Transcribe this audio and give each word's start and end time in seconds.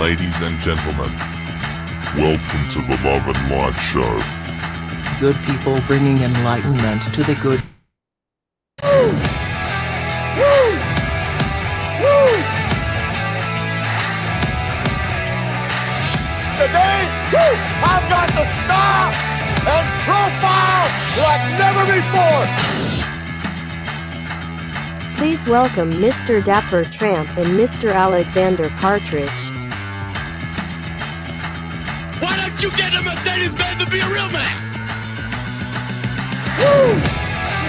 Ladies 0.00 0.40
and 0.40 0.58
gentlemen, 0.60 1.12
welcome 2.16 2.68
to 2.70 2.80
the 2.80 2.98
Love 3.04 3.26
and 3.28 3.50
Light 3.50 3.76
Show. 3.92 4.22
Good 5.20 5.36
people 5.44 5.78
bringing 5.86 6.22
enlightenment 6.22 7.02
to 7.12 7.22
the 7.22 7.34
good. 7.34 7.62
Woo! 8.82 9.12
Woo! 10.38 10.72
Woo! 12.00 12.32
Today, 16.56 17.04
I've 17.84 18.08
got 18.08 18.28
the 18.32 18.46
star 18.64 19.12
and 19.68 19.86
profile 20.08 20.88
like 21.28 21.44
never 21.60 21.84
before. 21.92 22.46
Please 25.18 25.44
welcome 25.44 25.92
Mr. 25.92 26.42
Dapper 26.42 26.86
Tramp 26.86 27.28
and 27.36 27.48
Mr. 27.48 27.92
Alexander 27.92 28.70
Partridge. 28.78 29.49
You 32.60 32.70
get 32.72 32.92
a 32.92 33.00
Mercedes 33.00 33.54
Benz 33.54 33.82
to 33.82 33.90
be 33.90 34.00
a 34.00 34.06
real 34.06 34.28
man? 34.30 34.70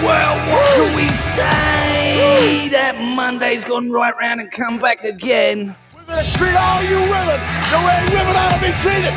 Well, 0.02 0.36
what 0.52 0.66
can 0.74 0.94
we 0.94 1.10
say? 1.14 2.68
That 2.68 3.00
Monday's 3.00 3.64
gone 3.64 3.90
right 3.90 4.14
round 4.20 4.42
and 4.42 4.52
come 4.52 4.78
back 4.78 5.02
again. 5.02 5.74
We're 5.94 6.04
gonna 6.04 6.22
treat 6.22 6.54
all 6.54 6.82
you 6.82 7.00
women 7.08 7.40
the 7.70 7.78
way 7.86 8.04
women 8.12 8.36
ought 8.36 8.52
to 8.52 8.60
be 8.60 8.72
treated. 8.82 9.14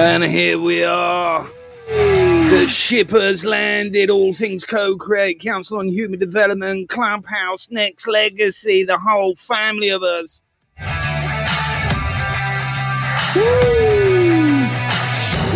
And 0.00 0.24
here 0.24 0.58
we 0.58 0.82
are. 0.82 1.46
The 1.88 2.66
ship 2.68 3.10
has 3.10 3.44
landed. 3.44 4.08
All 4.08 4.32
things 4.32 4.64
co-create, 4.64 5.40
Council 5.40 5.78
on 5.78 5.88
Human 5.88 6.18
Development, 6.18 6.88
Clubhouse, 6.88 7.66
Nexx 7.68 8.06
Legacy, 8.08 8.82
the 8.82 8.96
whole 8.96 9.34
family 9.34 9.90
of 9.90 10.02
us. 10.02 10.42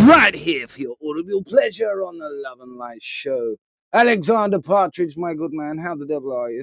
Right 0.06 0.34
here 0.34 0.66
for 0.66 0.80
your 0.80 0.96
audible 1.02 1.42
pleasure 1.42 2.04
on 2.04 2.18
the 2.18 2.28
Love 2.28 2.60
and 2.60 2.76
Light 2.76 3.02
Show. 3.02 3.56
Alexander 3.94 4.60
Partridge, 4.60 5.16
my 5.16 5.32
good 5.32 5.54
man, 5.54 5.78
how 5.78 5.94
the 5.94 6.04
devil 6.04 6.36
are 6.36 6.50
you? 6.50 6.62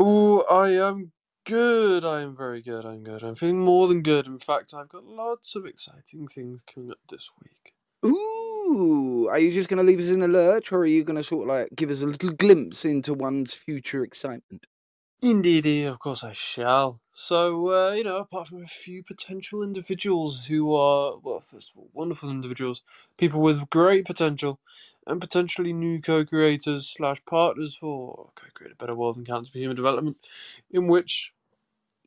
Oh, 0.00 0.40
I 0.50 0.70
am 0.70 1.12
good. 1.46 2.04
I 2.04 2.22
am 2.22 2.36
very 2.36 2.60
good. 2.60 2.84
I'm 2.84 3.04
good. 3.04 3.22
I'm 3.22 3.36
feeling 3.36 3.60
more 3.60 3.86
than 3.86 4.02
good. 4.02 4.26
In 4.26 4.38
fact, 4.38 4.74
I've 4.74 4.88
got 4.88 5.04
lots 5.04 5.54
of 5.54 5.64
exciting 5.64 6.26
things 6.26 6.60
coming 6.74 6.90
up 6.90 6.98
this 7.08 7.30
week. 7.40 7.72
Ooh, 8.04 9.28
are 9.30 9.38
you 9.38 9.52
just 9.52 9.68
going 9.68 9.78
to 9.78 9.84
leave 9.84 10.00
us 10.00 10.10
in 10.10 10.22
a 10.22 10.28
lurch, 10.28 10.72
or 10.72 10.80
are 10.80 10.86
you 10.86 11.04
going 11.04 11.16
to 11.16 11.22
sort 11.22 11.48
of 11.48 11.54
like 11.54 11.68
give 11.76 11.90
us 11.90 12.02
a 12.02 12.06
little 12.06 12.32
glimpse 12.32 12.84
into 12.84 13.14
one's 13.14 13.54
future 13.54 14.02
excitement? 14.02 14.66
Indeed, 15.22 15.86
of 15.86 16.00
course 16.00 16.24
I 16.24 16.32
shall. 16.32 17.00
So, 17.20 17.70
uh, 17.74 17.94
you 17.94 18.04
know, 18.04 18.18
apart 18.18 18.46
from 18.46 18.62
a 18.62 18.68
few 18.68 19.02
potential 19.02 19.64
individuals 19.64 20.46
who 20.46 20.72
are, 20.72 21.18
well, 21.18 21.40
first 21.40 21.72
of 21.72 21.78
all, 21.78 21.90
wonderful 21.92 22.30
individuals, 22.30 22.84
people 23.16 23.40
with 23.40 23.68
great 23.70 24.06
potential, 24.06 24.60
and 25.04 25.20
potentially 25.20 25.72
new 25.72 26.00
co-creators 26.00 26.88
slash 26.88 27.18
partners 27.26 27.74
for 27.74 28.30
co-create 28.36 28.72
a 28.72 28.76
better 28.76 28.94
world 28.94 29.16
and 29.16 29.26
council 29.26 29.50
for 29.50 29.58
human 29.58 29.74
development, 29.74 30.16
in 30.70 30.86
which 30.86 31.32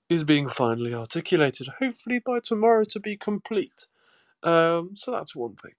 is 0.09 0.23
being 0.23 0.47
finally 0.47 0.93
articulated, 0.93 1.67
hopefully 1.79 2.19
by 2.19 2.39
tomorrow 2.39 2.85
to 2.85 2.99
be 3.01 3.17
complete. 3.17 3.87
Um, 4.43 4.91
so 4.95 5.11
that's 5.11 5.35
one 5.35 5.57
thing. 5.57 5.73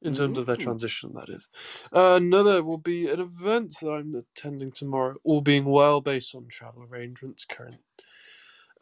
In 0.00 0.14
terms 0.14 0.38
of 0.38 0.46
their 0.46 0.56
Mm. 0.56 0.64
transition, 0.64 1.12
that 1.14 1.28
is. 1.28 1.46
Uh, 1.94 2.14
another 2.14 2.64
will 2.64 2.78
be 2.78 3.08
an 3.08 3.20
event 3.20 3.74
that 3.82 3.90
I'm 3.90 4.14
attending 4.14 4.72
tomorrow, 4.72 5.16
all 5.24 5.42
being 5.42 5.66
well, 5.66 6.00
based 6.00 6.34
on 6.34 6.48
travel 6.48 6.84
arrangements, 6.84 7.44
current 7.44 7.80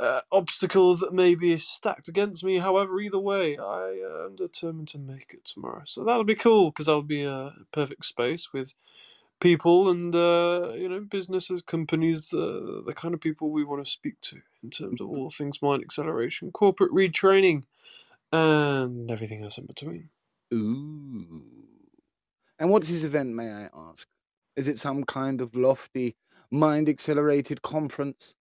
uh, 0.00 0.20
obstacles 0.32 1.00
that 1.00 1.12
may 1.12 1.34
be 1.34 1.56
stacked 1.58 2.08
against 2.08 2.42
me. 2.42 2.58
However, 2.58 3.00
either 3.00 3.18
way, 3.18 3.58
I 3.58 4.00
uh, 4.02 4.26
am 4.26 4.36
determined 4.36 4.88
to 4.88 4.98
make 4.98 5.34
it 5.34 5.44
tomorrow. 5.44 5.82
So 5.84 6.04
that'll 6.04 6.24
be 6.24 6.34
cool 6.34 6.70
because 6.70 6.88
I'll 6.88 7.02
be 7.02 7.24
a 7.24 7.52
perfect 7.72 8.06
space 8.06 8.52
with 8.52 8.72
people 9.40 9.90
and 9.90 10.14
uh, 10.14 10.72
you 10.74 10.88
know 10.88 11.00
businesses, 11.00 11.62
companies, 11.62 12.32
uh, 12.32 12.80
the 12.86 12.94
kind 12.94 13.14
of 13.14 13.20
people 13.20 13.50
we 13.50 13.64
want 13.64 13.84
to 13.84 13.90
speak 13.90 14.20
to 14.22 14.36
in 14.62 14.70
terms 14.70 15.00
of 15.00 15.08
all 15.08 15.30
things 15.30 15.60
mind 15.60 15.82
acceleration, 15.82 16.50
corporate 16.50 16.92
retraining, 16.92 17.64
and 18.32 19.10
everything 19.10 19.44
else 19.44 19.58
in 19.58 19.66
between. 19.66 20.08
Ooh. 20.54 21.42
And 22.58 22.70
what's 22.70 22.88
this 22.90 23.04
event, 23.04 23.34
may 23.34 23.50
I 23.50 23.68
ask? 23.74 24.06
Is 24.56 24.68
it 24.68 24.76
some 24.76 25.04
kind 25.04 25.40
of 25.40 25.56
lofty, 25.56 26.16
mind 26.50 26.88
accelerated 26.88 27.62
conference? 27.62 28.34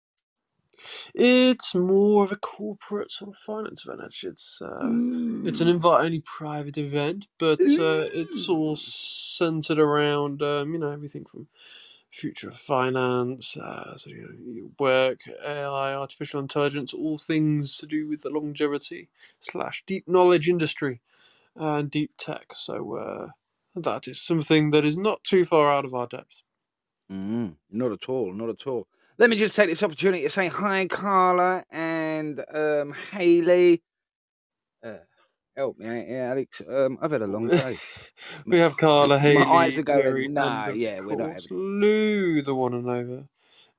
It's 1.15 1.75
more 1.75 2.23
of 2.23 2.31
a 2.31 2.37
corporate 2.37 3.11
sort 3.11 3.31
of 3.31 3.37
finance 3.37 3.85
event. 3.85 4.01
Actually, 4.05 4.31
it's 4.31 4.61
uh, 4.61 4.97
it's 5.43 5.61
an 5.61 5.67
invite 5.69 6.05
only 6.05 6.21
private 6.21 6.77
event, 6.77 7.27
but 7.39 7.77
uh, 7.79 8.07
it's 8.13 8.49
all 8.49 8.75
centered 8.75 9.79
around 9.79 10.41
um, 10.41 10.73
you 10.73 10.79
know 10.79 10.91
everything 10.91 11.25
from 11.25 11.47
future 12.11 12.49
of 12.49 12.57
finance, 12.57 13.57
uh, 13.57 13.97
so, 13.97 14.09
you 14.09 14.21
know, 14.47 14.71
work, 14.79 15.21
AI, 15.45 15.93
artificial 15.93 16.39
intelligence, 16.39 16.93
all 16.93 17.17
things 17.17 17.77
to 17.77 17.85
do 17.85 18.07
with 18.07 18.21
the 18.21 18.29
longevity 18.29 19.09
slash 19.41 19.83
deep 19.85 20.07
knowledge 20.07 20.49
industry 20.49 21.01
uh, 21.59 21.75
and 21.75 21.91
deep 21.91 22.11
tech. 22.17 22.47
So 22.55 22.95
uh, 22.97 23.27
that 23.79 24.07
is 24.07 24.21
something 24.21 24.71
that 24.71 24.85
is 24.85 24.97
not 24.97 25.23
too 25.23 25.45
far 25.45 25.71
out 25.71 25.85
of 25.85 25.93
our 25.93 26.07
depth. 26.07 26.43
Mm, 27.11 27.55
not 27.71 27.91
at 27.91 28.09
all, 28.09 28.33
not 28.33 28.49
at 28.49 28.67
all. 28.67 28.87
Let 29.19 29.29
me 29.29 29.35
just 29.35 29.53
take 29.53 29.67
this 29.67 29.83
opportunity 29.83 30.23
to 30.23 30.29
say 30.29 30.47
hi, 30.47 30.87
Carla 30.87 31.65
and 31.69 32.41
um, 32.53 32.95
Haley. 33.11 33.83
Uh, 34.81 34.93
help 35.57 35.77
me 35.77 35.87
out 35.87 36.05
here, 36.07 36.21
Alex. 36.21 36.61
Um, 36.65 36.97
I've 37.01 37.11
had 37.11 37.23
a 37.23 37.27
long 37.27 37.49
day. 37.49 37.77
we 38.45 38.59
have 38.59 38.77
Carla, 38.77 39.19
Haley. 39.19 39.43
My 39.43 39.51
eyes 39.51 39.77
are 39.77 39.83
going, 39.83 40.31
nah, 40.31 40.69
yeah, 40.69 41.01
we're 41.01 41.17
not 41.17 41.31
having 41.31 41.47
Lou, 41.51 42.41
the 42.41 42.55
one 42.55 42.73
and 42.73 42.89
over, 42.89 43.25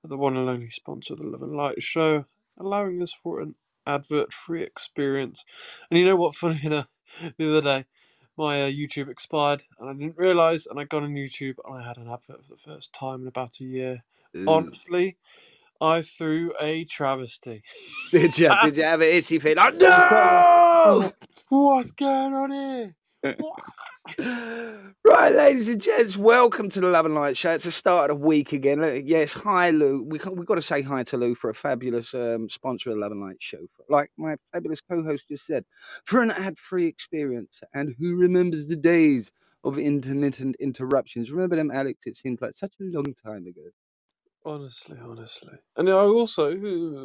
the 0.05 0.19
one 0.19 0.37
and 0.37 0.47
only 0.47 0.69
sponsor 0.69 1.15
of 1.15 1.21
the 1.21 1.25
Love 1.27 1.43
and 1.43 1.57
Light 1.57 1.83
Show, 1.83 2.27
allowing 2.59 3.01
us 3.01 3.15
for 3.15 3.41
an 3.41 3.55
advert-free 3.87 4.63
experience. 4.63 5.47
And 5.91 5.99
you 5.99 6.05
know 6.05 6.17
what? 6.17 6.35
Funny 6.35 6.61
enough, 6.65 6.89
the 7.39 7.49
other 7.49 7.63
day, 7.63 7.87
my 8.37 8.65
uh, 8.65 8.69
YouTube 8.69 9.09
expired, 9.09 9.63
and 9.79 9.89
I 9.89 9.95
didn't 9.95 10.19
realise, 10.19 10.67
and 10.67 10.79
I 10.79 10.85
got 10.85 11.03
on 11.03 11.15
YouTube, 11.15 11.55
and 11.65 11.79
I 11.79 11.89
had 11.89 11.97
an 11.97 12.11
advert 12.11 12.45
for 12.45 12.57
the 12.57 12.59
first 12.59 12.93
time 12.93 13.23
in 13.23 13.29
about 13.29 13.59
a 13.61 13.65
year. 13.65 14.05
Ooh. 14.37 14.49
Honestly, 14.49 15.17
I 15.81 16.03
threw 16.03 16.53
a 16.61 16.85
travesty. 16.85 17.63
Did 18.13 18.39
you? 18.39 18.53
Did 18.63 18.77
you 18.77 18.85
have 18.85 19.01
an 19.01 19.09
issy 19.09 19.41
fit? 19.41 19.57
Like, 19.57 19.83
I 19.83 20.91
was 20.91 21.03
like, 21.03 21.13
no! 21.13 21.13
What's 21.49 21.91
going 21.93 22.35
on 22.35 22.51
here? 22.53 22.97
Right, 25.05 25.35
ladies 25.35 25.69
and 25.69 25.81
gents, 25.81 26.17
welcome 26.17 26.69
to 26.71 26.81
the 26.81 26.89
Love 26.89 27.07
and 27.07 27.15
Light 27.15 27.37
Show. 27.37 27.53
It's 27.53 27.65
the 27.65 27.71
start 27.71 28.11
of 28.11 28.21
the 28.21 28.27
week 28.27 28.53
again. 28.53 28.81
Look, 28.81 29.03
Yes, 29.07 29.33
hi, 29.33 29.71
Lou. 29.71 30.03
We 30.03 30.19
we've 30.33 30.47
got 30.47 30.55
to 30.57 30.63
say 30.63 30.83
hi 30.83 31.03
to 31.05 31.17
Lou 31.17 31.35
for 31.35 31.51
a 31.51 31.55
fabulous 31.55 32.15
um, 32.15 32.49
sponsor 32.49 32.91
of 32.91 32.97
the 32.97 33.01
Love 33.01 33.13
and 33.13 33.21
Light 33.21 33.37
Show. 33.41 33.67
Like 33.89 34.11
my 34.17 34.37
fabulous 34.53 34.81
co-host 34.81 35.29
just 35.29 35.47
said, 35.47 35.65
for 36.05 36.23
an 36.23 36.31
ad-free 36.31 36.87
experience. 36.87 37.63
And 37.75 37.95
who 37.99 38.17
remembers 38.17 38.69
the 38.69 38.77
days 38.77 39.33
of 39.65 39.79
intermittent 39.79 40.57
interruptions? 40.61 41.31
Remember 41.31 41.57
them, 41.57 41.71
Alex? 41.71 42.07
It 42.07 42.17
seems 42.17 42.41
like 42.41 42.53
such 42.53 42.75
a 42.81 42.85
long 42.85 43.13
time 43.15 43.47
ago. 43.47 43.63
Honestly, 44.45 44.99
honestly. 45.01 45.53
And 45.77 45.89
I 45.91 45.93
also, 45.93 46.51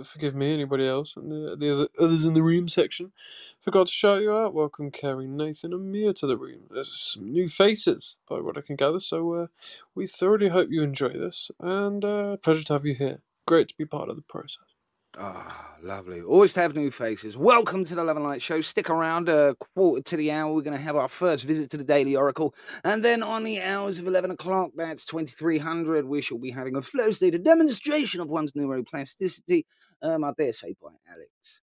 uh, 0.01 0.03
forgive 0.06 0.35
me, 0.35 0.56
anybody 0.56 0.88
else, 0.88 1.15
and 1.18 1.31
the, 1.31 1.57
the 1.59 1.71
other, 1.74 1.89
others 2.01 2.25
in 2.25 2.33
the 2.33 2.44
room 2.44 2.69
section, 2.69 3.13
forgot 3.62 3.88
to 3.89 3.94
shout 3.94 4.24
you 4.24 4.33
out. 4.33 4.56
Welcome 4.56 4.92
Kerry, 4.92 5.27
Nathan, 5.27 5.74
and 5.75 5.92
Mia 5.92 6.13
to 6.15 6.27
the 6.27 6.39
room. 6.39 6.62
There's 6.71 7.13
some 7.13 7.31
new 7.31 7.50
faces, 7.50 8.18
by 8.30 8.42
what 8.42 8.57
I 8.57 8.63
can 8.63 8.77
gather, 8.77 9.01
so 9.01 9.33
uh, 9.36 9.48
we 9.95 10.07
thoroughly 10.07 10.50
hope 10.50 10.69
you 10.71 10.83
enjoy 10.83 11.09
this, 11.09 11.51
and 11.62 12.06
uh, 12.06 12.38
pleasure 12.38 12.63
to 12.65 12.74
have 12.74 12.88
you 12.88 12.95
here. 12.95 13.19
Great 13.45 13.69
to 13.69 13.75
be 13.77 13.86
part 13.86 14.09
of 14.09 14.18
the 14.18 14.24
process. 14.24 14.75
Ah, 15.17 15.75
lovely. 15.81 16.21
Always 16.21 16.53
to 16.56 16.62
have 16.62 16.75
new 16.75 16.91
faces. 16.91 17.38
Welcome 17.38 17.85
to 17.85 17.95
the 17.95 18.03
Love 18.03 18.17
and 18.17 18.25
Light 18.25 18.41
Show. 18.41 18.62
Stick 18.62 18.89
around 18.89 19.29
a 19.29 19.56
quarter 19.75 20.01
to 20.03 20.17
the 20.17 20.31
hour. 20.31 20.53
We're 20.53 20.63
going 20.63 20.77
to 20.77 20.83
have 20.83 20.97
our 20.97 21.07
first 21.07 21.45
visit 21.45 21.69
to 21.71 21.77
the 21.77 21.85
Daily 21.85 22.17
Oracle. 22.17 22.53
And 22.83 23.03
then 23.06 23.23
on 23.23 23.45
the 23.45 23.62
hours 23.62 24.00
of 24.00 24.07
11 24.07 24.31
o'clock, 24.31 24.71
that's 24.75 25.06
2300, 25.06 26.06
we 26.06 26.21
shall 26.21 26.39
be 26.39 26.51
having 26.51 26.75
a 26.75 26.81
flow 26.81 27.12
state, 27.12 27.35
a 27.35 27.39
demonstration 27.39 28.21
of 28.21 28.29
one's 28.29 28.53
neuroplasticity. 28.53 29.63
Um, 30.01 30.25
I 30.25 30.33
dare 30.38 30.53
say 30.53 30.75
by 30.81 30.89
Alex. 31.09 31.61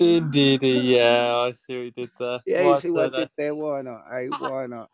Indeed, 0.00 0.62
yeah, 0.62 1.36
I 1.38 1.52
see 1.52 1.76
what 1.76 1.84
you 1.84 1.90
did 1.92 2.10
there. 2.18 2.40
Yeah, 2.46 2.64
you 2.64 2.76
see 2.76 2.90
what 2.90 3.06
I 3.06 3.10
did 3.14 3.30
there? 3.38 3.54
Why 3.54 3.82
not? 3.82 4.02
Hey, 4.10 4.28
why 4.36 4.66
not? 4.66 4.90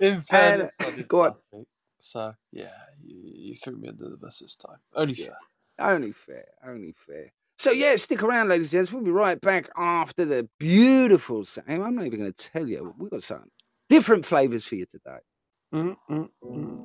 In 0.00 0.22
and 0.30 0.68
fairness, 0.68 0.72
I 0.80 0.90
go 1.08 1.22
on. 1.22 1.34
week, 1.52 1.68
so 2.00 2.34
yeah, 2.52 2.70
you, 3.04 3.20
you 3.24 3.54
threw 3.56 3.76
me 3.76 3.88
under 3.88 4.08
the 4.08 4.16
bus 4.16 4.40
this 4.40 4.56
time. 4.56 4.78
Only 4.94 5.14
Yeah. 5.14 5.26
fair. 5.26 5.38
Only 5.78 6.12
fair. 6.12 6.44
Only 6.66 6.92
fair. 6.96 7.30
So 7.58 7.72
yeah, 7.72 7.96
stick 7.96 8.22
around, 8.22 8.48
ladies 8.48 8.72
and 8.72 8.78
gents. 8.78 8.92
We'll 8.92 9.02
be 9.02 9.10
right 9.10 9.40
back 9.40 9.68
after 9.76 10.24
the 10.24 10.48
beautiful 10.58 11.44
sound. 11.44 11.66
I'm 11.68 11.94
not 11.96 12.06
even 12.06 12.20
going 12.20 12.32
to 12.32 12.50
tell 12.50 12.68
you. 12.68 12.94
We've 12.98 13.10
got 13.10 13.24
some 13.24 13.50
different 13.88 14.24
flavors 14.24 14.64
for 14.64 14.76
you 14.76 14.86
today. 14.86 15.18
Mm-hmm. 15.74 16.76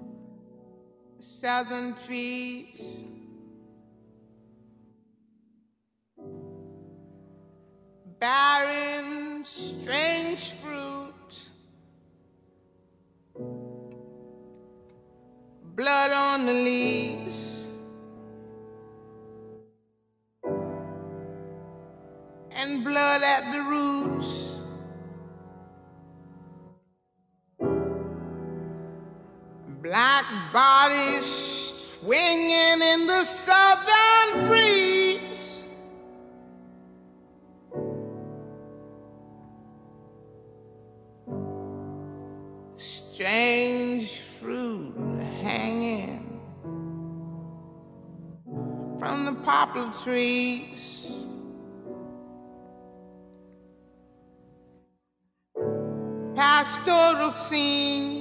Southern 1.20 1.96
trees. 2.06 3.04
Barren, 8.20 9.44
strange 9.44 10.54
fruit. 10.54 11.14
Blood 15.76 16.12
on 16.12 16.46
the 16.46 16.54
leaves. 16.54 17.53
At 22.92 23.52
the 23.52 23.62
roots. 23.62 24.60
Black 29.82 30.26
bodies 30.52 31.96
swinging 32.00 32.82
in 32.82 33.08
the 33.08 33.24
southern 33.24 34.48
breeze. 34.48 35.64
Strange 42.78 44.20
fruit 44.20 44.96
hanging 45.42 46.42
from 49.00 49.26
the 49.26 49.34
poplar 49.44 49.92
trees. 50.04 50.93
Pastoral 57.34 58.13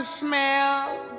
smell 0.00 1.11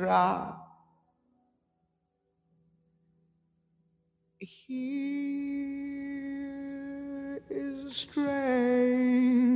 drop. 0.00 0.56
Here 4.38 4.78
is 7.50 7.94
strange 7.94 9.49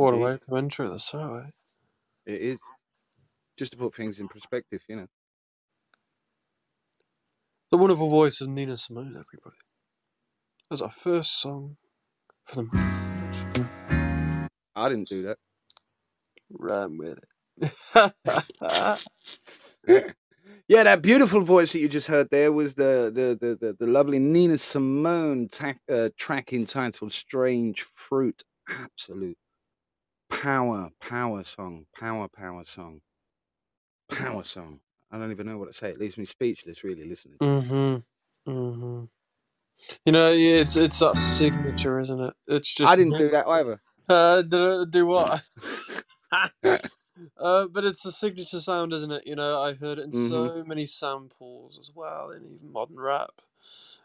What 0.00 0.14
a 0.14 0.16
way 0.16 0.38
to 0.48 0.56
enter 0.56 0.88
the 0.88 0.94
eh? 0.94 1.50
it 2.24 2.40
is. 2.40 2.58
Just 3.58 3.72
to 3.72 3.78
put 3.78 3.94
things 3.94 4.18
in 4.18 4.28
perspective, 4.28 4.80
you 4.88 4.96
know. 4.96 5.06
The 7.70 7.76
wonderful 7.76 8.08
voice 8.08 8.40
of 8.40 8.48
Nina 8.48 8.78
Simone, 8.78 9.08
everybody. 9.08 9.58
That's 10.70 10.80
our 10.80 10.90
first 10.90 11.42
song 11.42 11.76
for 12.46 12.62
the. 12.62 14.48
I 14.74 14.88
didn't 14.88 15.10
do 15.10 15.24
that. 15.24 15.36
Run 16.48 16.96
with 16.96 17.18
it. 17.18 17.28
yeah, 20.66 20.82
that 20.82 21.02
beautiful 21.02 21.42
voice 21.42 21.74
that 21.74 21.80
you 21.80 21.90
just 21.90 22.08
heard 22.08 22.28
there 22.30 22.52
was 22.52 22.74
the 22.74 23.12
the 23.14 23.36
the, 23.38 23.54
the, 23.56 23.76
the 23.78 23.86
lovely 23.86 24.18
Nina 24.18 24.56
Simone 24.56 25.48
ta- 25.48 25.74
uh, 25.92 26.08
track 26.16 26.54
entitled 26.54 27.12
"Strange 27.12 27.82
Fruit." 27.82 28.42
Absolute 28.66 29.36
power, 30.30 30.90
power 31.00 31.44
song, 31.44 31.86
power, 31.98 32.28
power 32.28 32.64
song, 32.64 33.00
power 34.10 34.44
song. 34.44 34.80
I 35.12 35.18
don't 35.18 35.32
even 35.32 35.46
know 35.46 35.58
what 35.58 35.68
to 35.68 35.74
say. 35.74 35.90
It 35.90 36.00
leaves 36.00 36.18
me 36.18 36.26
speechless, 36.26 36.84
really, 36.84 37.08
listening. 37.08 37.40
mm-hmm. 37.42 37.96
Mm-hmm. 38.50 39.04
You 40.06 40.12
know, 40.12 40.32
it's 40.32 40.76
it's 40.76 41.00
that 41.00 41.16
signature, 41.18 42.00
isn't 42.00 42.20
it? 42.20 42.34
It's 42.48 42.74
just 42.74 42.90
I 42.90 42.96
didn't 42.96 43.18
do 43.18 43.30
that 43.30 43.46
either. 43.48 43.80
Uh, 44.08 44.42
do, 44.42 44.86
do 44.86 45.06
what? 45.06 45.42
uh, 47.38 47.66
but 47.68 47.84
it's 47.84 48.02
the 48.02 48.12
signature 48.12 48.60
sound, 48.60 48.92
isn't 48.94 49.12
it? 49.12 49.26
You 49.26 49.36
know, 49.36 49.60
I've 49.62 49.80
heard 49.80 49.98
it 49.98 50.04
in 50.04 50.12
Mhm. 50.12 50.52
so 50.52 50.64
many 50.66 50.86
samples 50.86 51.78
as 51.80 51.90
well, 51.94 52.30
in 52.32 52.44
even 52.46 52.72
modern 52.72 53.00
rap, 53.00 53.42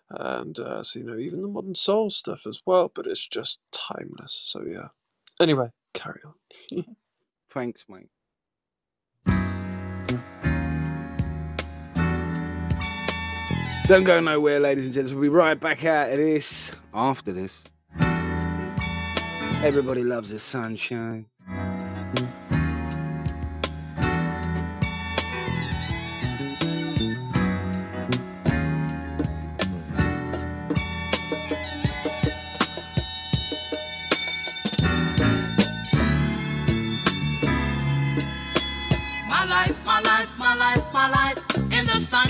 and 0.09 0.59
uh, 0.59 0.83
so 0.83 0.99
you 0.99 1.05
know, 1.05 1.17
even 1.17 1.41
the 1.41 1.47
modern 1.49 1.75
soul 1.75 2.11
stuff 2.11 2.47
as 2.47 2.61
well. 2.65 2.91
But 2.93 3.07
it's 3.07 3.27
just 3.27 3.59
timeless. 3.71 4.41
So 4.45 4.63
yeah. 4.63 4.89
Anyway, 5.41 5.69
carry 5.95 6.21
on. 6.23 6.85
Thanks, 7.49 7.85
mate. 7.89 8.09
Don't 13.87 14.03
go 14.03 14.19
nowhere, 14.19 14.59
ladies 14.59 14.85
and 14.85 14.93
gents. 14.93 15.11
We'll 15.11 15.21
be 15.21 15.29
right 15.29 15.59
back 15.59 15.85
out 15.85 16.11
of 16.11 16.17
this 16.17 16.71
after 16.93 17.31
this. 17.31 17.65
Everybody 19.63 20.03
loves 20.03 20.31
the 20.31 20.39
sunshine. 20.39 21.27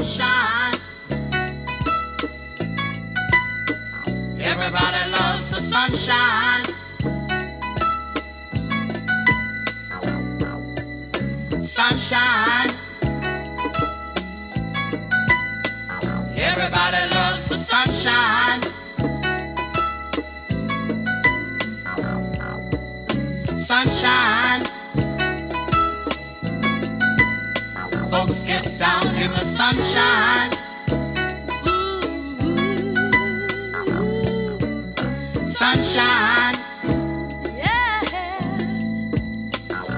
Sunshine. 0.03 0.73
Everybody 4.41 5.11
loves 5.11 5.49
the 5.51 5.59
sunshine. 5.59 6.65
sunshine. 11.61 12.69
Everybody 16.37 17.15
loves 17.15 17.49
the 17.49 17.57
sunshine. 17.57 18.61
Sunshine. 23.55 24.74
Folks 28.15 28.43
get 28.43 28.77
down 28.77 29.05
in 29.17 29.29
the 29.31 29.43
sunshine. 29.43 30.49
Sunshine. 35.41 36.55
Yeah. 37.57 37.99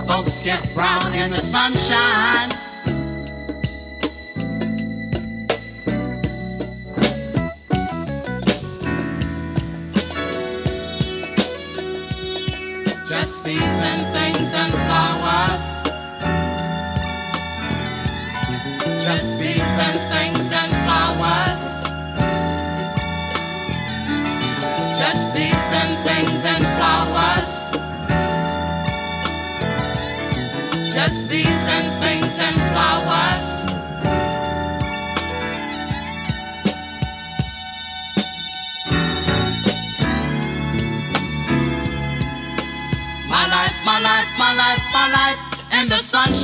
Folks 0.08 0.42
get 0.42 0.68
brown 0.74 1.14
in 1.14 1.30
the 1.30 1.42
sunshine. 1.42 2.57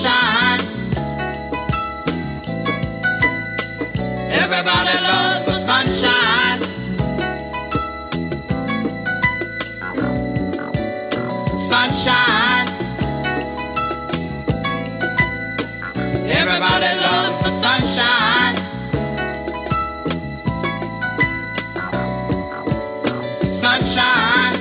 Sunshine. 0.04 0.60
Everybody 4.32 4.98
loves 5.02 5.46
the 5.46 5.56
sunshine. 5.56 6.62
Sunshine. 11.58 12.68
Everybody 16.28 16.92
loves 17.00 17.40
the 17.44 17.52
sunshine. 17.52 18.58
Sunshine. 23.46 24.53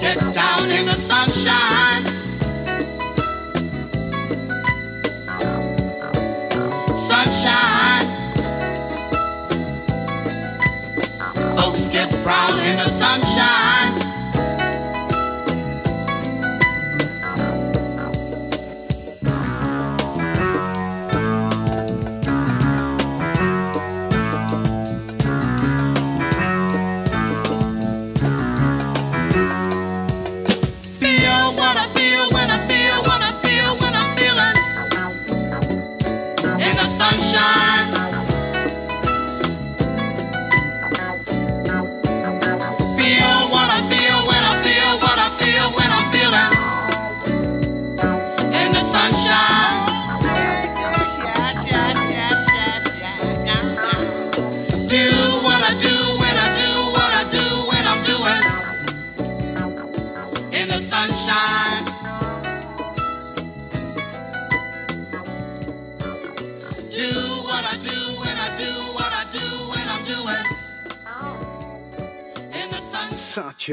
Get 0.00 0.18
down 0.32 0.70
in 0.70 0.86
the 0.86 0.94
sunshine. 0.94 2.06
Sunshine. 6.96 8.06
Folks 11.54 11.88
get 11.88 12.10
brown 12.22 12.58
in 12.60 12.76
the 12.78 12.88
sunshine. 12.88 13.89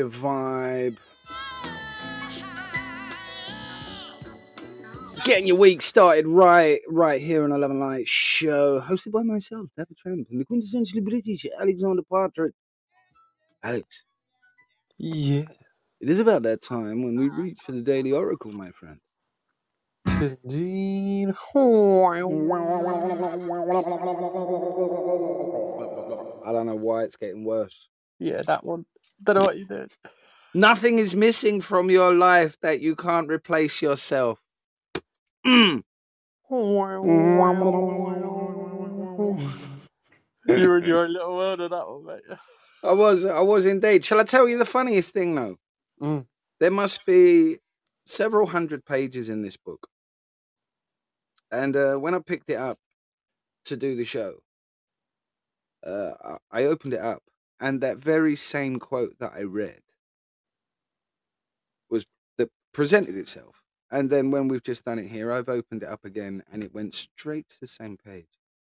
Vibe. 0.05 0.97
Getting 5.23 5.47
your 5.47 5.57
week 5.57 5.81
started 5.81 6.27
right, 6.27 6.79
right 6.87 7.19
here 7.21 7.43
on 7.43 7.51
11 7.51 7.79
Light 7.79 8.07
Show, 8.07 8.79
hosted 8.79 9.11
by 9.11 9.23
myself, 9.23 9.67
Dapper 9.75 9.93
Tramp, 9.97 10.27
and 10.29 10.39
the 10.39 10.45
quintessentially 10.45 11.03
British 11.03 11.45
Alexander 11.59 12.03
Partridge. 12.03 12.53
Alex, 13.63 14.05
Yeah. 14.97 15.45
it 15.99 16.09
is 16.09 16.19
about 16.19 16.43
that 16.43 16.61
time 16.61 17.03
when 17.03 17.19
we 17.19 17.29
reach 17.29 17.59
for 17.59 17.73
the 17.73 17.81
Daily 17.81 18.13
Oracle, 18.13 18.51
my 18.53 18.71
friend. 18.71 18.99
Indeed. 20.21 21.29
I 21.29 21.31
don't 26.53 26.65
know 26.65 26.75
why 26.75 27.03
it's 27.03 27.17
getting 27.17 27.43
worse. 27.43 27.89
Yeah, 28.19 28.41
that 28.43 28.63
one. 28.63 28.85
Don't 29.23 29.35
know 29.37 29.43
what 29.45 29.57
you 29.57 29.65
did. 29.65 29.91
Nothing 30.53 30.99
is 30.99 31.15
missing 31.15 31.61
from 31.61 31.89
your 31.89 32.13
life 32.13 32.57
that 32.61 32.81
you 32.81 32.95
can't 32.95 33.29
replace 33.29 33.81
yourself. 33.81 34.39
Mm. 35.45 35.83
you 40.47 40.69
were 40.69 40.77
in 40.77 40.83
your 40.85 41.07
little 41.09 41.35
world 41.35 41.61
of 41.61 41.71
that 41.71 41.87
one, 41.87 42.05
mate. 42.05 42.37
I 42.83 42.91
was, 42.93 43.25
I 43.25 43.39
was 43.41 43.65
indeed. 43.65 44.03
Shall 44.05 44.19
I 44.19 44.23
tell 44.23 44.47
you 44.47 44.57
the 44.57 44.65
funniest 44.65 45.13
thing 45.13 45.35
though? 45.35 45.57
Mm. 46.01 46.25
There 46.59 46.71
must 46.71 47.05
be 47.05 47.57
several 48.05 48.47
hundred 48.47 48.85
pages 48.85 49.29
in 49.29 49.41
this 49.41 49.57
book. 49.57 49.87
And 51.51 51.75
uh, 51.75 51.95
when 51.95 52.13
I 52.13 52.19
picked 52.19 52.49
it 52.49 52.57
up 52.57 52.77
to 53.65 53.77
do 53.77 53.95
the 53.95 54.05
show, 54.05 54.35
uh, 55.85 56.13
I- 56.23 56.61
I 56.61 56.63
opened 56.65 56.93
it 56.93 56.99
up, 57.01 57.21
and 57.61 57.81
that 57.81 57.97
very 57.97 58.35
same 58.37 58.77
quote 58.79 59.17
that 59.19 59.33
I 59.35 59.43
read 59.43 59.81
was 61.89 62.05
that 62.37 62.49
presented 62.73 63.15
itself. 63.17 63.63
And 63.91 64.09
then 64.09 64.31
when 64.31 64.47
we've 64.47 64.63
just 64.63 64.85
done 64.85 64.99
it 64.99 65.07
here, 65.07 65.31
I've 65.31 65.49
opened 65.49 65.83
it 65.83 65.89
up 65.89 66.05
again, 66.05 66.43
and 66.51 66.63
it 66.63 66.73
went 66.73 66.93
straight 66.95 67.47
to 67.49 67.59
the 67.61 67.67
same 67.67 67.97
page. 67.97 68.27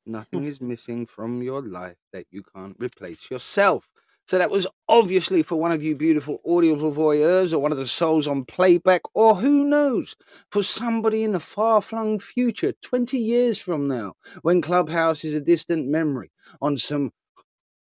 Hmm. 0.07 0.13
Nothing 0.13 0.45
is 0.45 0.61
missing 0.61 1.07
from 1.07 1.43
your 1.43 1.63
life 1.63 1.97
that 2.13 2.27
you 2.31 2.43
can't 2.57 2.77
replace 2.81 3.31
yourself. 3.31 3.91
So 4.29 4.39
that 4.39 4.51
was 4.51 4.67
obviously 4.91 5.43
for 5.43 5.57
one 5.57 5.73
of 5.73 5.83
you 5.83 5.97
beautiful 5.97 6.41
audible 6.47 6.93
voyeurs 6.93 7.55
or 7.55 7.61
one 7.61 7.73
of 7.73 7.79
the 7.79 7.87
souls 7.87 8.29
on 8.29 8.45
playback, 8.45 9.03
or 9.15 9.37
who 9.37 9.65
knows, 9.65 10.17
for 10.51 10.63
somebody 10.65 11.25
in 11.25 11.33
the 11.33 11.41
far 11.41 11.83
flung 11.83 12.19
future, 12.19 12.75
20 12.83 13.19
years 13.19 13.59
from 13.59 13.89
now, 13.89 14.15
when 14.43 14.61
Clubhouse 14.63 15.25
is 15.25 15.35
a 15.35 15.41
distant 15.41 15.89
memory 15.89 16.31
on 16.61 16.77
some 16.77 17.13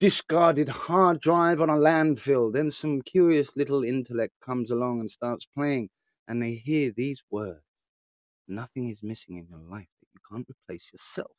discarded 0.02 0.68
hard 0.68 1.20
drive 1.20 1.62
on 1.62 1.70
a 1.70 1.74
landfill. 1.74 2.52
Then 2.52 2.70
some 2.70 3.02
curious 3.02 3.56
little 3.56 3.84
intellect 3.84 4.34
comes 4.42 4.70
along 4.70 5.00
and 5.00 5.10
starts 5.10 5.46
playing, 5.46 5.90
and 6.28 6.42
they 6.42 6.56
hear 6.56 6.92
these 6.92 7.24
words 7.30 7.62
Nothing 8.48 8.88
is 8.90 9.02
missing 9.02 9.38
in 9.38 9.48
your 9.48 9.58
life 9.60 9.88
that 10.00 10.08
you 10.14 10.20
can't 10.30 10.46
replace 10.50 10.90
yourself. 10.92 11.32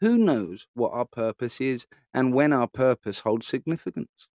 Who 0.00 0.18
knows 0.18 0.68
what 0.74 0.92
our 0.92 1.06
purpose 1.06 1.60
is 1.60 1.86
and 2.14 2.34
when 2.34 2.52
our 2.52 2.68
purpose 2.68 3.20
holds 3.20 3.46
significance? 3.46 4.28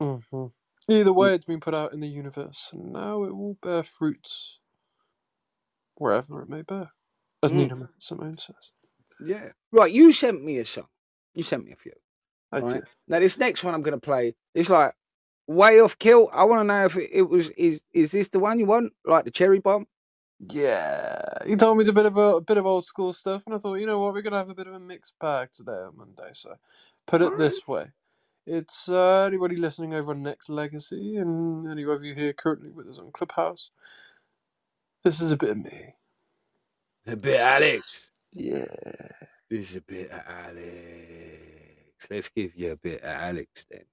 hmm 0.00 0.46
Either 0.90 1.12
way, 1.12 1.34
it's 1.34 1.44
been 1.44 1.60
put 1.60 1.74
out 1.74 1.92
in 1.92 2.00
the 2.00 2.08
universe, 2.08 2.70
and 2.72 2.92
now 2.94 3.24
it 3.24 3.36
will 3.36 3.58
bear 3.62 3.82
fruits 3.82 4.58
wherever 5.96 6.42
it 6.42 6.48
may 6.48 6.62
bear, 6.62 6.92
as 7.42 7.52
Mm. 7.52 7.54
Nina 7.54 7.90
Simone 7.98 8.38
says. 8.38 8.72
Yeah. 9.20 9.52
Right, 9.72 9.92
you 9.92 10.12
sent 10.12 10.44
me 10.44 10.58
a 10.58 10.64
song. 10.64 10.88
You 11.34 11.42
sent 11.42 11.64
me 11.64 11.72
a 11.72 11.76
few. 11.76 11.92
Right. 12.52 12.82
Now 13.08 13.20
this 13.20 13.38
next 13.38 13.64
one 13.64 13.74
I'm 13.74 13.82
gonna 13.82 13.98
play 14.00 14.34
it's 14.54 14.70
like 14.70 14.92
way 15.48 15.80
off 15.80 15.98
kilt. 15.98 16.30
I 16.34 16.44
want 16.44 16.62
to 16.62 16.64
know 16.66 16.86
if 16.86 16.96
it, 16.96 17.10
it 17.12 17.22
was 17.24 17.50
is 17.50 17.84
is 17.94 18.12
this 18.12 18.30
the 18.30 18.40
one 18.40 18.60
you 18.60 18.66
want, 18.66 18.94
like 19.06 19.26
the 19.26 19.32
cherry 19.32 19.60
bomb? 19.60 19.86
Yeah, 20.50 21.22
he 21.46 21.56
told 21.56 21.78
me 21.78 21.82
it's 21.82 21.90
a 21.90 21.94
bit 21.94 22.06
of 22.06 22.16
a, 22.18 22.36
a 22.36 22.40
bit 22.42 22.58
of 22.58 22.66
old 22.66 22.84
school 22.84 23.12
stuff, 23.12 23.42
and 23.46 23.54
I 23.54 23.58
thought, 23.58 23.76
you 23.76 23.86
know 23.86 24.00
what, 24.00 24.14
we're 24.14 24.22
gonna 24.22 24.38
have 24.38 24.50
a 24.50 24.54
bit 24.54 24.68
of 24.68 24.74
a 24.74 24.80
mixed 24.80 25.14
bag 25.20 25.50
today 25.52 25.72
on 25.72 25.96
Monday. 25.96 26.30
So, 26.34 26.56
put 27.06 27.22
it 27.22 27.38
this 27.38 27.66
way: 27.68 27.86
it's 28.46 28.88
uh, 28.88 29.24
anybody 29.26 29.56
listening 29.56 29.94
over 29.94 30.12
on 30.12 30.22
Nexx 30.24 30.48
Legacy, 30.50 31.16
and 31.16 31.70
any 31.70 31.84
of 31.84 32.04
you 32.04 32.14
here 32.14 32.32
currently 32.34 32.70
with 32.70 32.88
us 32.88 32.98
on 32.98 33.12
Clubhouse. 33.12 33.70
This 35.04 35.20
is 35.22 35.32
a 35.32 35.36
bit 35.36 35.50
of 35.50 35.58
me. 35.58 35.94
A 37.06 37.16
bit 37.16 37.40
Alex. 37.40 38.10
Yeah. 38.32 38.66
This 39.50 39.70
is 39.70 39.76
a 39.76 39.80
bit 39.82 40.10
of 40.10 40.22
Alex. 40.28 41.27
Let's 42.10 42.28
give 42.28 42.54
you 42.54 42.72
a 42.72 42.76
bit 42.76 43.02
of 43.02 43.08
Alex 43.08 43.66
then. 43.70 43.84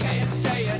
Can't 0.00 0.28
stay 0.30 0.72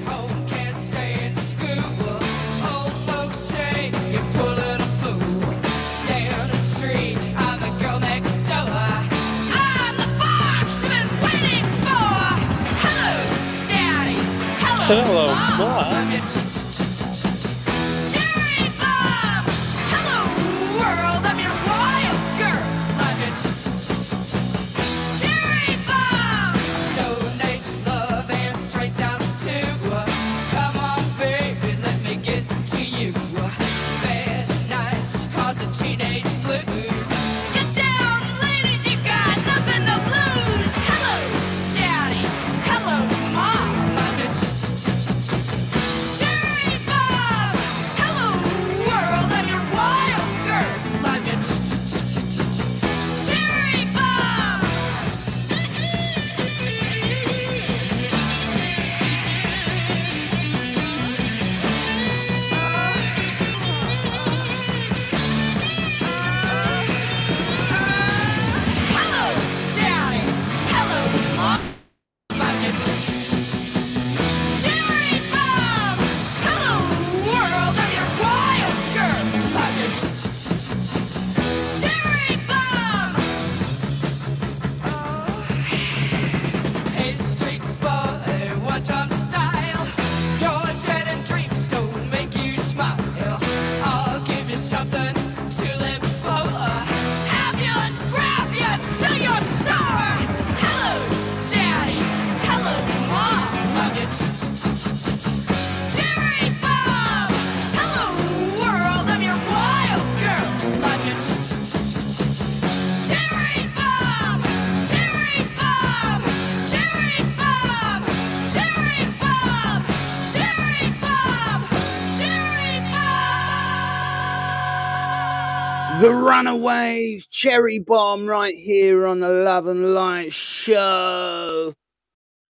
Runaways 126.47 127.29
Cherry 127.29 127.79
Bomb 127.79 128.27
right 128.27 128.57
here 128.57 129.07
on 129.07 129.21
the 129.21 129.29
Love 129.29 129.69
and 129.69 129.95
Light 129.95 130.33
show. 130.33 131.73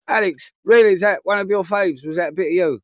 Alex, 0.07 0.53
really, 0.63 0.93
is 0.93 1.01
that 1.01 1.21
one 1.23 1.39
of 1.39 1.49
your 1.49 1.63
faves? 1.63 2.05
Was 2.05 2.17
that 2.17 2.29
a 2.29 2.35
bit 2.35 2.49
of 2.49 2.53
you? 2.53 2.79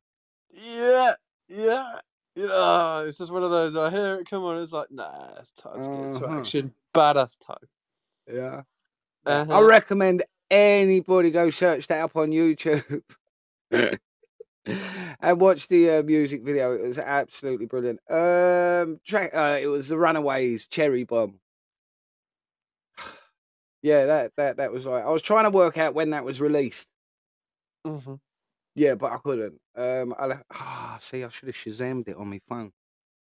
Yeah, 0.50 1.12
yeah. 1.48 2.00
You 2.34 2.48
know, 2.48 3.04
it's 3.06 3.18
just 3.18 3.30
one 3.30 3.44
of 3.44 3.52
those. 3.52 3.76
I 3.76 3.88
hear 3.90 4.16
it 4.16 4.28
come 4.28 4.42
on. 4.42 4.60
It's 4.60 4.72
like, 4.72 4.90
nah, 4.90 5.28
it's 5.38 5.52
time 5.52 5.74
to 5.74 5.78
get 5.78 6.06
into 6.06 6.24
Uh-huh. 6.26 6.40
action. 6.40 6.74
Badass 6.92 7.38
time. 7.38 7.68
Yeah. 8.28 8.62
Uh-huh. 9.24 9.58
I 9.58 9.62
recommend 9.62 10.24
anybody 10.50 11.30
go 11.30 11.50
search 11.50 11.86
that 11.86 12.02
up 12.02 12.16
on 12.16 12.30
YouTube 12.30 13.00
and 15.20 15.40
watch 15.40 15.68
the 15.68 15.90
uh, 15.90 16.02
music 16.02 16.42
video. 16.42 16.72
It 16.72 16.82
was 16.86 16.98
absolutely 16.98 17.66
brilliant. 17.66 18.00
Um, 18.10 19.00
track, 19.06 19.30
uh, 19.34 19.58
it 19.60 19.66
was 19.66 19.88
the 19.88 19.98
Runaways 19.98 20.66
Cherry 20.68 21.04
Bomb. 21.04 21.40
Yeah, 23.82 24.06
that 24.06 24.32
that 24.36 24.56
that 24.56 24.72
was 24.72 24.84
right. 24.84 25.04
I 25.04 25.10
was 25.10 25.22
trying 25.22 25.44
to 25.44 25.50
work 25.50 25.78
out 25.78 25.94
when 25.94 26.10
that 26.10 26.24
was 26.24 26.40
released. 26.40 26.88
hmm 27.84 28.14
Yeah, 28.74 28.94
but 28.96 29.12
I 29.12 29.18
couldn't. 29.18 29.60
Um, 29.76 30.14
I 30.18 30.32
ah, 30.52 30.98
see, 31.00 31.22
I 31.22 31.28
should 31.28 31.48
have 31.48 31.56
shazammed 31.56 32.08
it 32.08 32.16
on 32.16 32.28
my 32.28 32.40
phone. 32.48 32.72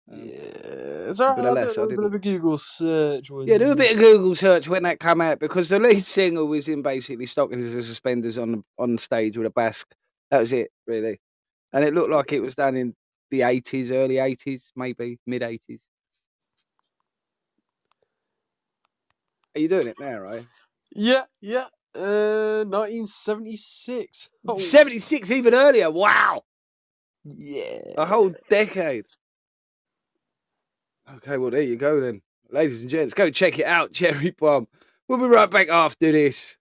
Um, 0.10 0.19
Yeah, 0.19 1.10
it's 1.10 1.19
alright. 1.19 1.38
but 1.38 1.58
I'll 1.58 1.74
do 1.74 1.82
a 1.82 1.88
bit 1.88 2.06
of 2.06 2.13
a 2.13 2.19
Google 2.19 2.58
search. 2.58 3.30
when 3.30 3.48
Yeah, 3.48 3.58
do 3.58 3.71
a 3.71 3.76
bit 3.76 3.93
of 3.93 4.00
Google 4.00 4.36
search 4.36 4.67
when 4.69 4.84
that 4.84 5.00
come 5.00 5.19
out 5.19 5.39
because 5.39 5.69
the 5.69 5.80
lead 5.80 6.02
singer 6.02 6.45
was 6.45 6.69
in 6.69 6.82
basically 6.82 7.26
stockings 7.26 7.74
and 7.74 7.84
suspenders 7.84 8.38
on 8.38 8.63
on 8.78 8.98
stage 8.98 9.38
with 9.38 9.48
a 9.48 9.52
basque. 9.52 9.93
That 10.31 10.39
was 10.39 10.53
it, 10.53 10.71
really, 10.88 11.19
and 11.73 11.83
it 11.83 11.93
looked 11.93 12.11
like 12.11 12.33
it 12.33 12.41
was 12.41 12.55
done 12.55 12.75
in 12.75 12.95
the 13.31 13.43
eighties, 13.43 13.91
early 13.91 14.17
eighties, 14.17 14.71
maybe 14.75 15.19
mid 15.25 15.43
eighties. 15.43 15.83
Are 19.55 19.59
you 19.59 19.69
doing 19.69 19.88
it 19.88 19.99
now, 19.99 20.19
right? 20.19 20.45
Yeah, 20.91 21.23
yeah. 21.39 21.67
Uh, 21.95 22.65
1976. 22.67 24.29
Oh, 24.47 24.57
Seventy 24.57 24.97
six, 24.97 25.31
even 25.31 25.53
earlier. 25.53 25.89
Wow, 25.89 26.43
yeah. 27.23 27.79
a 27.97 28.05
whole 28.05 28.33
decade. 28.49 29.05
Okay, 31.15 31.38
well 31.38 31.51
there 31.51 31.61
you 31.61 31.77
go 31.77 32.01
then, 32.01 32.21
ladies 32.49 32.81
and 32.81 32.89
gents. 32.89 33.13
Go 33.13 33.29
check 33.29 33.59
it 33.59 33.65
out, 33.65 33.93
Cherry 33.93 34.31
Bomb. 34.31 34.67
We'll 35.07 35.19
be 35.19 35.25
right 35.25 35.49
back 35.49 35.69
after 35.69 36.11
this. 36.11 36.57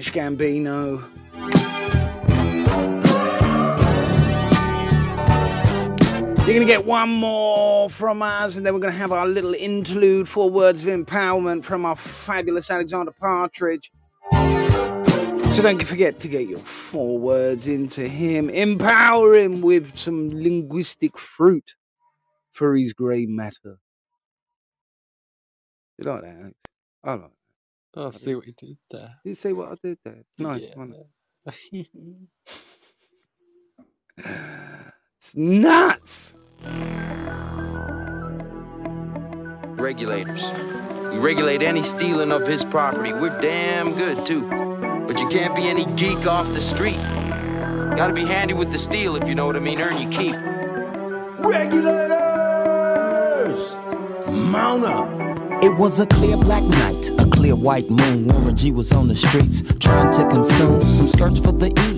Childish 0.00 0.12
Gambino. 0.12 1.02
You're 6.38 6.54
going 6.54 6.60
to 6.60 6.64
get 6.64 6.86
one 6.86 7.10
more 7.10 7.90
from 7.90 8.22
us, 8.22 8.56
and 8.56 8.64
then 8.64 8.74
we're 8.74 8.80
going 8.80 8.92
to 8.92 8.98
have 8.98 9.12
our 9.12 9.26
little 9.26 9.54
interlude, 9.54 10.28
four 10.28 10.48
words 10.48 10.86
of 10.86 10.94
empowerment 10.94 11.64
from 11.64 11.84
our 11.84 11.96
fabulous 11.96 12.70
Alexander 12.70 13.12
Partridge. 13.20 13.90
So 14.32 15.62
don't 15.62 15.82
forget 15.82 16.20
to 16.20 16.28
get 16.28 16.48
your 16.48 16.60
four 16.60 17.18
words 17.18 17.66
into 17.66 18.02
him. 18.08 18.48
Empower 18.50 19.34
him 19.34 19.60
with 19.60 19.96
some 19.98 20.30
linguistic 20.30 21.18
fruit 21.18 21.74
for 22.52 22.76
his 22.76 22.92
grey 22.92 23.26
matter. 23.26 23.78
You 25.98 26.08
like 26.10 26.22
that, 26.22 26.36
Alex? 26.36 26.54
I 27.02 27.14
like. 27.14 27.37
I 27.98 28.10
see 28.10 28.34
what 28.34 28.46
you 28.46 28.52
did 28.56 28.78
there. 28.90 29.14
Did 29.24 29.30
you 29.30 29.34
see 29.34 29.52
what 29.52 29.68
I 29.72 29.74
did 29.82 29.98
there? 30.04 30.22
Nice, 30.38 30.62
Yeah. 30.62 30.74
wasn't 30.76 30.96
it? 31.72 31.88
It's 35.16 35.36
nuts. 35.36 36.36
Regulators. 39.80 40.52
We 41.12 41.18
regulate 41.18 41.62
any 41.62 41.82
stealing 41.82 42.30
of 42.30 42.46
his 42.46 42.64
property. 42.64 43.12
We're 43.12 43.40
damn 43.40 43.94
good, 43.94 44.24
too. 44.26 44.42
But 45.06 45.18
you 45.20 45.28
can't 45.28 45.56
be 45.56 45.62
any 45.68 45.84
geek 45.96 46.26
off 46.26 46.46
the 46.52 46.60
street. 46.60 46.98
Gotta 47.96 48.12
be 48.12 48.24
handy 48.24 48.54
with 48.54 48.70
the 48.70 48.78
steel, 48.78 49.16
if 49.16 49.26
you 49.28 49.34
know 49.34 49.46
what 49.46 49.56
I 49.56 49.60
mean. 49.60 49.80
Earn 49.80 50.00
your 50.00 50.10
keep. 50.12 50.36
Regulators! 51.40 52.16
Mount 54.28 54.84
up! 54.84 55.17
It 55.60 55.74
was 55.76 55.98
a 55.98 56.06
clear 56.06 56.36
black 56.36 56.62
night, 56.62 57.10
a 57.18 57.26
clear 57.28 57.56
white 57.56 57.90
moon. 57.90 58.28
Warren 58.28 58.54
G 58.54 58.70
was 58.70 58.92
on 58.92 59.08
the 59.08 59.14
streets 59.16 59.62
trying 59.80 60.12
to 60.12 60.28
consume 60.28 60.80
some 60.80 61.08
skirts 61.08 61.40
for 61.40 61.50
the 61.50 61.68
E 61.90 61.97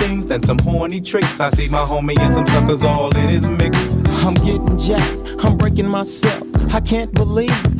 things 0.00 0.24
than 0.26 0.42
some 0.42 0.58
horny 0.58 1.00
tricks. 1.00 1.40
I 1.40 1.50
see 1.50 1.68
my 1.68 1.84
homie 1.84 2.18
and 2.18 2.34
some 2.34 2.46
suckers 2.46 2.82
all 2.82 3.14
in 3.16 3.28
his 3.28 3.46
mix. 3.46 3.96
I'm 4.24 4.34
getting 4.34 4.78
jacked, 4.78 5.44
I'm 5.44 5.58
breaking 5.58 5.88
myself. 5.88 6.42
I 6.74 6.80
can't 6.80 7.12
believe 7.12 7.79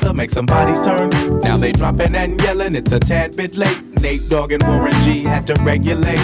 to 0.00 0.14
make 0.14 0.30
somebody's 0.30 0.80
turn. 0.80 1.10
Now 1.40 1.56
they 1.56 1.72
dropping 1.72 2.14
and 2.14 2.40
yelling, 2.42 2.74
it's 2.74 2.92
a 2.92 2.98
tad 2.98 3.36
bit 3.36 3.56
late. 3.56 3.82
Nate 4.02 4.28
Dogg 4.28 4.52
and 4.52 4.62
Warren 4.62 4.92
G 5.02 5.24
had 5.24 5.46
to 5.48 5.54
regulate. 5.64 6.18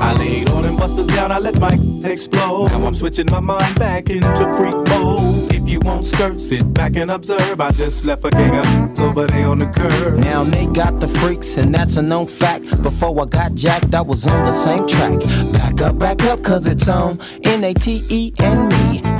I 0.00 0.14
laid 0.18 0.50
all 0.50 0.62
them 0.62 0.76
busters 0.76 1.06
down, 1.08 1.32
I 1.32 1.38
let 1.38 1.58
my 1.58 1.74
explode. 2.04 2.68
Now 2.68 2.86
I'm 2.86 2.94
switching 2.94 3.26
my 3.30 3.40
mind 3.40 3.78
back 3.78 4.10
into 4.10 4.54
freak 4.56 4.74
mode. 4.88 5.61
You 5.72 5.80
won't 5.80 6.04
skirt, 6.04 6.38
sit 6.38 6.74
back 6.74 6.96
and 6.96 7.10
observe. 7.10 7.58
I 7.58 7.70
just 7.70 8.04
left 8.04 8.26
a 8.26 8.30
gang 8.30 8.58
of 8.58 9.00
over 9.00 9.26
there 9.26 9.48
on 9.48 9.56
the 9.56 9.64
curb. 9.72 10.18
Now 10.18 10.44
they 10.44 10.66
got 10.66 11.00
the 11.00 11.08
freaks, 11.08 11.56
and 11.56 11.74
that's 11.74 11.96
a 11.96 12.02
known 12.02 12.26
fact. 12.26 12.82
Before 12.82 13.18
I 13.22 13.24
got 13.24 13.54
jacked, 13.54 13.94
I 13.94 14.02
was 14.02 14.26
on 14.26 14.44
the 14.44 14.52
same 14.52 14.86
track. 14.86 15.18
Back 15.50 15.80
up, 15.80 15.98
back 15.98 16.24
up, 16.24 16.42
cause 16.42 16.66
it's 16.66 16.88
on 16.90 17.18
N 17.44 17.64
A 17.64 17.72
T 17.72 18.02
E 18.10 18.34
and 18.38 18.68
me, 18.68 18.91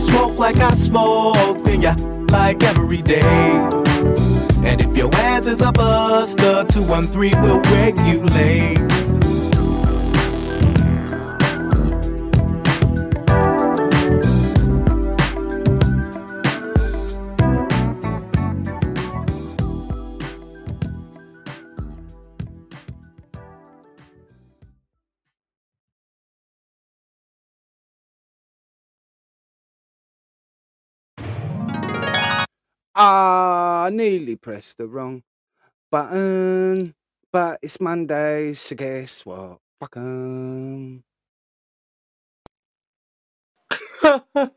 You 0.00 0.06
smoke 0.06 0.38
like 0.38 0.56
I 0.56 0.72
smoke, 0.76 1.62
then 1.62 1.82
you 1.82 1.92
like 2.28 2.62
every 2.62 3.02
day. 3.02 3.20
And 4.64 4.80
if 4.80 4.96
your 4.96 5.14
ass 5.16 5.46
is 5.46 5.60
a 5.60 5.70
buster, 5.72 6.64
213 6.72 7.42
will 7.42 7.60
regulate. 7.60 9.09
Ah, 33.02 33.86
I 33.86 33.90
nearly 33.90 34.36
pressed 34.36 34.78
the 34.78 34.86
wrong 34.86 35.22
button, 35.90 36.94
but 37.32 37.58
it's 37.62 37.80
Monday, 37.80 38.54
so 38.54 38.76
guess 38.76 39.26
what? 39.26 39.58
Fuck 39.80 39.96
'em. 39.98 41.04
I 44.04 44.50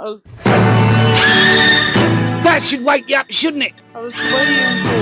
was, 0.00 0.24
That 2.44 2.62
should 2.62 2.82
wake 2.82 3.08
you 3.08 3.16
up, 3.16 3.30
shouldn't 3.30 3.64
it? 3.64 3.74
I 3.94 4.00
was 4.00 4.14
waiting 4.14 4.82
for 4.84 4.96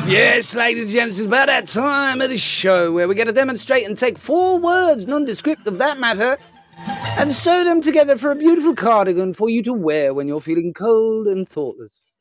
Yes, 0.10 0.56
ladies 0.56 0.88
and 0.88 0.96
gents, 0.96 1.20
it's 1.20 1.28
about 1.28 1.50
that 1.50 1.68
time 1.68 2.20
of 2.20 2.32
the 2.32 2.38
show 2.38 2.92
where 2.92 3.08
we're 3.08 3.14
going 3.14 3.28
to 3.28 3.32
demonstrate 3.32 3.86
and 3.86 3.96
take 3.96 4.18
four 4.18 4.58
words, 4.58 5.06
nondescript 5.06 5.68
of 5.68 5.78
that 5.78 6.00
matter, 6.00 6.36
and 6.78 7.32
sew 7.32 7.64
them 7.64 7.80
together 7.80 8.18
for 8.18 8.32
a 8.32 8.36
beautiful 8.36 8.74
cardigan 8.74 9.36
for 9.36 9.52
you 9.52 9.62
to 9.62 9.72
wear 9.72 10.16
when 10.16 10.28
you're 10.28 10.42
feeling 10.42 10.74
cold 10.74 11.28
and 11.28 11.48
thoughtless. 11.48 12.16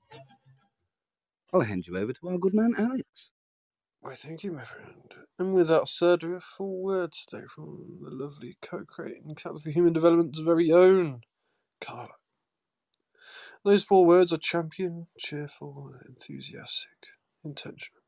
I'll 1.54 1.62
hand 1.62 1.86
you 1.86 1.96
over 1.96 2.12
to 2.12 2.28
our 2.28 2.36
good 2.36 2.52
man 2.52 2.74
Alex. 2.76 3.32
Why, 4.00 4.14
thank 4.14 4.44
you, 4.44 4.52
my 4.52 4.64
friend. 4.64 5.14
And 5.38 5.54
without 5.54 5.88
have 5.98 6.44
four 6.44 6.82
words 6.82 7.24
today 7.24 7.46
from 7.54 8.00
the 8.02 8.10
lovely 8.10 8.58
co-creating 8.60 9.34
Council 9.36 9.62
for 9.64 9.70
Human 9.70 9.94
Development's 9.94 10.40
very 10.40 10.70
own 10.70 11.22
Carla. 11.80 12.16
Those 13.64 13.82
four 13.82 14.04
words 14.04 14.30
are 14.30 14.36
champion, 14.36 15.06
cheerful, 15.18 15.94
enthusiastic, 16.06 17.16
intentional. 17.44 18.00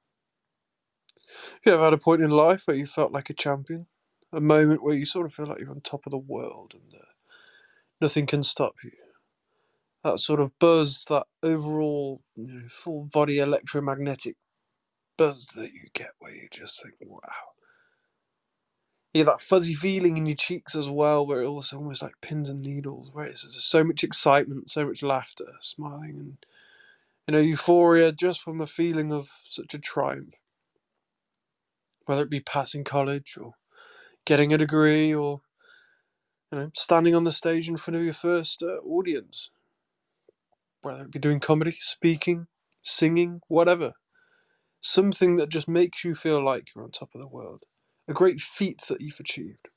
Have 1.49 1.61
you 1.67 1.73
ever 1.75 1.85
had 1.85 1.93
a 1.95 1.99
point 1.99 2.23
in 2.23 2.31
life 2.31 2.63
where 2.67 2.77
you 2.77 2.87
felt 2.87 3.13
like 3.13 3.31
a 3.31 3.35
champion? 3.35 3.87
A 4.33 4.41
moment 4.41 4.83
where 4.83 4.95
you 4.95 5.05
sort 5.07 5.27
of 5.27 5.35
feel 5.35 5.47
like 5.47 5.59
you're 5.61 5.71
on 5.71 5.81
top 5.81 6.07
of 6.07 6.13
the 6.13 6.19
world 6.19 6.75
and 6.75 6.95
uh, 7.01 7.05
nothing 8.01 8.27
can 8.27 8.43
stop 8.45 8.75
you? 8.85 8.93
That 10.05 10.21
sort 10.21 10.41
of 10.41 10.59
buzz, 10.59 11.05
that 11.11 11.25
overall 11.43 12.23
you 12.37 12.47
know, 12.47 12.69
full 12.71 13.05
body 13.13 13.39
electromagnetic 13.39 14.37
buzz 15.19 15.49
that 15.57 15.73
you 15.73 15.89
get 15.95 16.11
where 16.21 16.33
you 16.35 16.49
just 16.53 16.83
think, 16.83 16.95
wow. 17.01 17.21
Yeah, 19.13 19.25
that 19.25 19.41
fuzzy 19.41 19.75
feeling 19.75 20.17
in 20.17 20.27
your 20.27 20.37
cheeks 20.37 20.77
as 20.77 20.89
well, 20.89 21.27
where 21.27 21.43
it 21.43 21.49
almost 21.49 22.03
like 22.03 22.15
pins 22.23 22.49
and 22.49 22.63
needles, 22.63 23.11
where 23.13 23.27
it's 23.27 23.43
just 23.43 23.69
so 23.69 23.83
much 23.83 24.05
excitement, 24.05 24.71
so 24.71 24.87
much 24.87 25.03
laughter, 25.03 25.47
smiling, 25.61 26.17
and 26.19 26.37
you 27.31 27.37
know, 27.37 27.43
euphoria 27.43 28.11
just 28.11 28.41
from 28.41 28.59
the 28.59 28.67
feeling 28.67 29.13
of 29.13 29.31
such 29.49 29.73
a 29.73 29.79
triumph. 29.79 30.35
Whether 32.07 32.23
it 32.23 32.31
be 32.31 32.41
passing 32.41 32.83
college 32.83 33.37
or 33.41 33.53
getting 34.25 34.53
a 34.53 34.59
degree 34.59 35.15
or 35.15 35.43
you 36.51 36.59
know, 36.59 36.71
standing 36.75 37.15
on 37.15 37.23
the 37.23 37.31
stage 37.31 37.69
in 37.69 37.77
front 37.77 37.97
of 37.97 38.03
your 38.03 38.15
first 38.15 38.65
uh, 38.65 38.79
audience. 38.85 39.51
Whether 40.83 41.03
it 41.03 41.13
be 41.13 41.21
doing 41.21 41.39
comedy, 41.39 41.77
speaking, 41.79 42.49
singing, 42.83 43.43
whatever 43.47 43.93
something 44.81 45.37
that 45.37 45.51
just 45.51 45.69
makes 45.69 46.05
you 46.05 46.17
feel 46.17 46.45
like 46.45 46.69
you're 46.75 46.83
on 46.83 46.91
top 46.91 47.11
of 47.15 47.21
the 47.21 47.29
world. 47.29 47.63
A 48.09 48.13
great 48.13 48.41
feat 48.41 48.83
that 48.89 49.01
you've 49.01 49.21
achieved. 49.21 49.69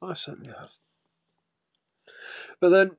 I 0.00 0.14
certainly 0.14 0.50
have. 0.56 0.68
But 2.60 2.68
then 2.68 2.90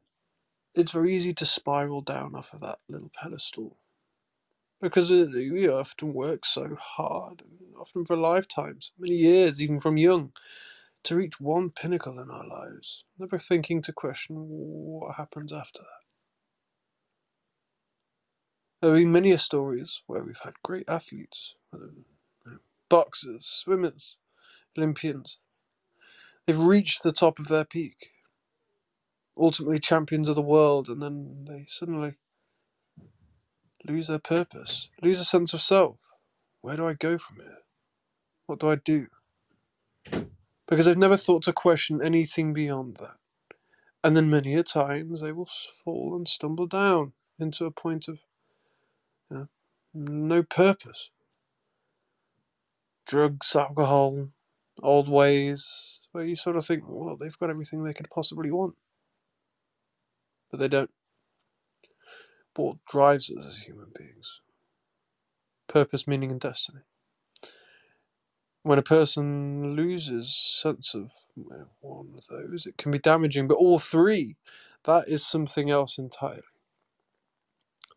it's 0.77 0.93
very 0.93 1.15
easy 1.15 1.33
to 1.35 1.47
spiral 1.47 2.01
down 2.01 2.35
off 2.35 2.49
of 2.53 2.61
that 2.61 2.79
little 2.89 3.11
pedestal. 3.21 3.77
Because 4.81 5.11
uh, 5.11 5.27
we 5.33 5.67
often 5.69 6.13
work 6.13 6.45
so 6.45 6.77
hard, 6.79 7.43
often 7.79 8.05
for 8.05 8.17
lifetimes, 8.17 8.91
many 8.99 9.15
years, 9.15 9.61
even 9.61 9.81
from 9.81 9.97
young, 9.97 10.33
to 11.03 11.15
reach 11.15 11.39
one 11.39 11.71
pinnacle 11.71 12.19
in 12.19 12.29
our 12.31 12.47
lives, 12.47 13.03
never 13.19 13.39
thinking 13.39 13.81
to 13.83 13.93
question 13.93 14.35
what 14.37 15.15
happens 15.15 15.53
after 15.53 15.79
that. 15.79 16.03
There 18.81 18.91
have 18.91 18.99
been 18.99 19.11
many 19.11 19.35
stories 19.37 20.01
where 20.07 20.23
we've 20.23 20.39
had 20.43 20.53
great 20.63 20.87
athletes, 20.89 21.55
boxers, 22.89 23.45
swimmers, 23.63 24.17
Olympians. 24.77 25.39
They've 26.47 26.59
reached 26.59 27.03
the 27.03 27.13
top 27.13 27.39
of 27.39 27.47
their 27.49 27.65
peak, 27.65 28.09
ultimately 29.39 29.80
champions 29.80 30.30
of 30.30 30.36
the 30.36 30.41
world, 30.41 30.89
and 30.89 31.02
then 31.02 31.45
they 31.47 31.65
suddenly 31.69 32.15
lose 33.88 34.08
their 34.08 34.19
purpose, 34.19 34.89
lose 35.02 35.19
a 35.19 35.26
sense 35.26 35.54
of 35.54 35.62
self. 35.62 35.97
Where 36.62 36.76
do 36.76 36.88
I 36.88 36.93
go 36.93 37.17
from 37.17 37.38
here? 37.38 37.60
What 38.47 38.60
do 38.60 38.69
I 38.69 38.76
do? 38.76 39.08
Because 40.67 40.86
they've 40.86 40.97
never 40.97 41.17
thought 41.17 41.43
to 41.43 41.54
question 41.54 42.02
anything 42.02 42.54
beyond 42.54 42.97
that. 42.97 43.15
And 44.04 44.15
then 44.15 44.30
many 44.30 44.56
a 44.56 44.63
times 44.63 45.21
they 45.21 45.32
will 45.32 45.50
fall 45.84 46.15
and 46.15 46.28
stumble 46.28 46.67
down 46.67 47.13
into 47.39 47.65
a 47.65 47.71
point 47.71 48.08
of 48.08 48.19
you 49.30 49.38
know, 49.38 49.47
no 49.93 50.43
purpose. 50.43 51.10
Drugs, 53.06 53.56
alcohol, 53.56 54.30
old 54.84 55.10
ways, 55.10 56.00
where 56.12 56.26
you 56.26 56.36
sort 56.36 56.58
of 56.58 56.65
think, 56.65 56.84
well, 56.88 57.17
they've 57.17 57.38
got 57.39 57.50
everything 57.50 57.84
they 57.84 57.93
could 57.93 58.10
possibly 58.10 58.52
want. 58.52 58.76
But 60.51 60.60
they 60.60 60.67
don't. 60.67 60.91
But 62.55 62.63
what 62.63 62.77
drives 62.89 63.29
us 63.31 63.45
as 63.47 63.57
human 63.60 63.88
beings? 63.97 64.41
Purpose, 65.67 66.07
meaning, 66.07 66.31
and 66.31 66.39
destiny. 66.39 66.81
When 68.63 68.79
a 68.79 68.83
person 68.83 69.75
loses 69.75 70.36
sense 70.62 70.93
of 70.93 71.12
one 71.81 72.13
of 72.17 72.25
those, 72.29 72.65
it 72.65 72.77
can 72.77 72.91
be 72.91 72.99
damaging. 72.99 73.47
But 73.47 73.55
all 73.57 73.79
three, 73.79 74.38
that 74.86 75.07
is 75.07 75.25
something 75.25 75.69
else 75.69 75.97
entirely. 75.97 76.41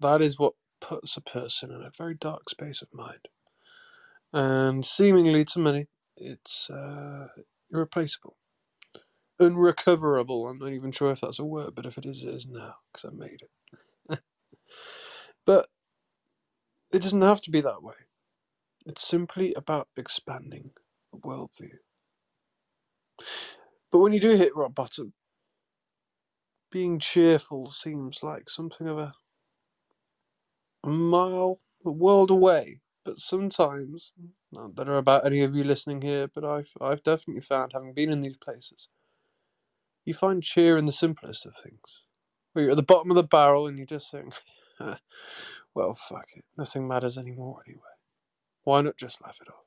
That 0.00 0.22
is 0.22 0.38
what 0.38 0.54
puts 0.80 1.16
a 1.16 1.20
person 1.22 1.70
in 1.70 1.82
a 1.82 1.92
very 1.96 2.14
dark 2.14 2.50
space 2.50 2.82
of 2.82 2.88
mind. 2.92 3.28
And 4.32 4.84
seemingly 4.86 5.44
to 5.46 5.58
many, 5.58 5.88
it's 6.16 6.70
uh, 6.70 7.28
irreplaceable. 7.72 8.36
Unrecoverable. 9.40 10.48
I'm 10.48 10.58
not 10.58 10.72
even 10.72 10.92
sure 10.92 11.12
if 11.12 11.22
that's 11.22 11.40
a 11.40 11.44
word, 11.44 11.74
but 11.76 11.86
if 11.86 11.98
it 11.98 12.06
is, 12.06 12.22
it 12.24 12.30
is 12.30 12.46
now, 12.48 12.76
because 12.92 13.10
I 13.12 13.16
made 13.16 13.42
it. 14.10 14.20
but 15.46 15.68
it 16.92 17.00
doesn't 17.02 17.22
have 17.22 17.40
to 17.42 17.50
be 17.50 17.60
that 17.62 17.82
way. 17.82 17.94
It's 18.86 19.06
simply 19.06 19.54
about 19.54 19.88
expanding 19.96 20.72
a 21.14 21.18
worldview. 21.18 21.72
But 23.92 24.00
when 24.00 24.12
you 24.12 24.20
do 24.20 24.36
hit 24.36 24.56
rock 24.56 24.74
bottom, 24.74 25.14
being 26.72 26.98
cheerful 27.00 27.70
seems 27.72 28.22
like 28.22 28.50
something 28.50 28.88
of 28.88 28.98
a 28.98 29.14
a 30.84 30.88
mile, 30.88 31.60
a 31.84 31.90
world 31.90 32.30
away. 32.30 32.80
But 33.04 33.18
sometimes, 33.18 34.12
don't 34.54 34.78
know 34.88 34.94
about 34.96 35.26
any 35.26 35.42
of 35.42 35.54
you 35.54 35.64
listening 35.64 36.02
here, 36.02 36.28
but 36.34 36.44
I've 36.44 36.70
I've 36.80 37.02
definitely 37.02 37.42
found, 37.42 37.72
having 37.74 37.94
been 37.94 38.12
in 38.12 38.20
these 38.20 38.36
places, 38.38 38.88
you 40.04 40.14
find 40.14 40.42
cheer 40.42 40.76
in 40.76 40.86
the 40.86 40.92
simplest 40.92 41.46
of 41.46 41.52
things. 41.62 42.02
Where 42.52 42.64
you're 42.64 42.72
at 42.72 42.76
the 42.76 42.82
bottom 42.82 43.10
of 43.10 43.14
the 43.14 43.22
barrel 43.22 43.66
and 43.66 43.78
you 43.78 43.86
just 43.86 44.10
think, 44.10 44.34
well, 45.74 45.94
fuck 46.08 46.26
it, 46.36 46.44
nothing 46.56 46.88
matters 46.88 47.16
anymore 47.16 47.62
anyway. 47.66 47.82
Why 48.64 48.80
not 48.80 48.96
just 48.96 49.22
laugh 49.22 49.36
it 49.40 49.48
off? 49.48 49.64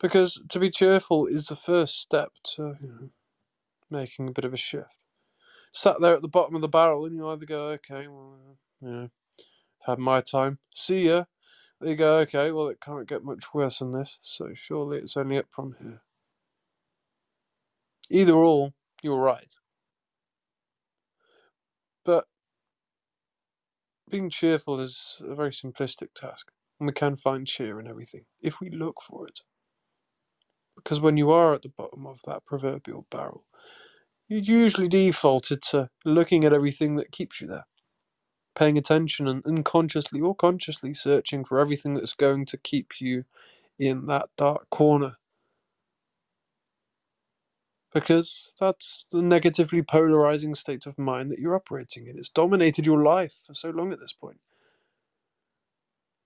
Because 0.00 0.42
to 0.50 0.58
be 0.58 0.70
cheerful 0.70 1.26
is 1.26 1.46
the 1.46 1.56
first 1.56 2.00
step 2.00 2.30
to 2.54 2.76
you 2.80 2.88
know, 2.88 3.10
making 3.90 4.28
a 4.28 4.32
bit 4.32 4.44
of 4.44 4.54
a 4.54 4.58
shift. 4.58 4.88
Sat 5.72 6.00
there 6.00 6.14
at 6.14 6.22
the 6.22 6.28
bottom 6.28 6.54
of 6.54 6.62
the 6.62 6.68
barrel, 6.68 7.04
and 7.04 7.14
you 7.14 7.28
either 7.28 7.44
go, 7.44 7.68
okay, 7.68 8.06
well, 8.08 8.56
you 8.80 8.88
know, 8.88 9.10
had 9.84 9.98
my 9.98 10.20
time, 10.20 10.58
see 10.74 11.06
ya. 11.06 11.24
Or 11.80 11.88
you 11.88 11.96
go, 11.96 12.18
okay, 12.18 12.50
well, 12.50 12.68
it 12.68 12.80
can't 12.80 13.08
get 13.08 13.24
much 13.24 13.52
worse 13.52 13.80
than 13.80 13.92
this, 13.92 14.18
so 14.22 14.50
surely 14.54 14.98
it's 14.98 15.16
only 15.16 15.38
up 15.38 15.46
from 15.50 15.76
here. 15.82 16.02
Either 18.10 18.34
or, 18.34 18.72
you're 19.02 19.20
right. 19.20 19.54
But 22.04 22.24
being 24.10 24.30
cheerful 24.30 24.80
is 24.80 25.16
a 25.20 25.34
very 25.34 25.50
simplistic 25.50 26.14
task, 26.14 26.50
and 26.78 26.86
we 26.86 26.92
can 26.92 27.16
find 27.16 27.46
cheer 27.46 27.80
in 27.80 27.88
everything 27.88 28.24
if 28.40 28.60
we 28.60 28.70
look 28.70 28.96
for 29.06 29.26
it. 29.26 29.40
Because 30.76 31.00
when 31.00 31.16
you 31.16 31.30
are 31.30 31.54
at 31.54 31.62
the 31.62 31.72
bottom 31.76 32.06
of 32.06 32.20
that 32.26 32.44
proverbial 32.44 33.06
barrel, 33.10 33.44
you 34.28 34.38
usually 34.38 34.88
defaulted 34.88 35.62
to 35.62 35.88
looking 36.04 36.44
at 36.44 36.52
everything 36.52 36.96
that 36.96 37.12
keeps 37.12 37.40
you 37.40 37.48
there, 37.48 37.66
paying 38.54 38.78
attention 38.78 39.26
and 39.28 39.44
unconsciously 39.46 40.20
or 40.20 40.34
consciously 40.34 40.94
searching 40.94 41.44
for 41.44 41.58
everything 41.60 41.94
that's 41.94 42.14
going 42.14 42.46
to 42.46 42.58
keep 42.58 43.00
you 43.00 43.24
in 43.78 44.06
that 44.06 44.28
dark 44.36 44.68
corner. 44.70 45.16
Because 47.96 48.52
that's 48.60 49.08
the 49.12 49.22
negatively 49.22 49.82
polarizing 49.82 50.54
state 50.54 50.86
of 50.86 50.98
mind 50.98 51.32
that 51.32 51.40
you're 51.40 51.56
operating 51.56 52.08
in. 52.08 52.18
It's 52.18 52.30
dominated 52.30 52.86
your 52.86 53.04
life 53.04 53.34
for 53.46 53.54
so 53.54 53.70
long 53.70 53.92
at 53.92 54.00
this 54.00 54.14
point. 54.14 54.38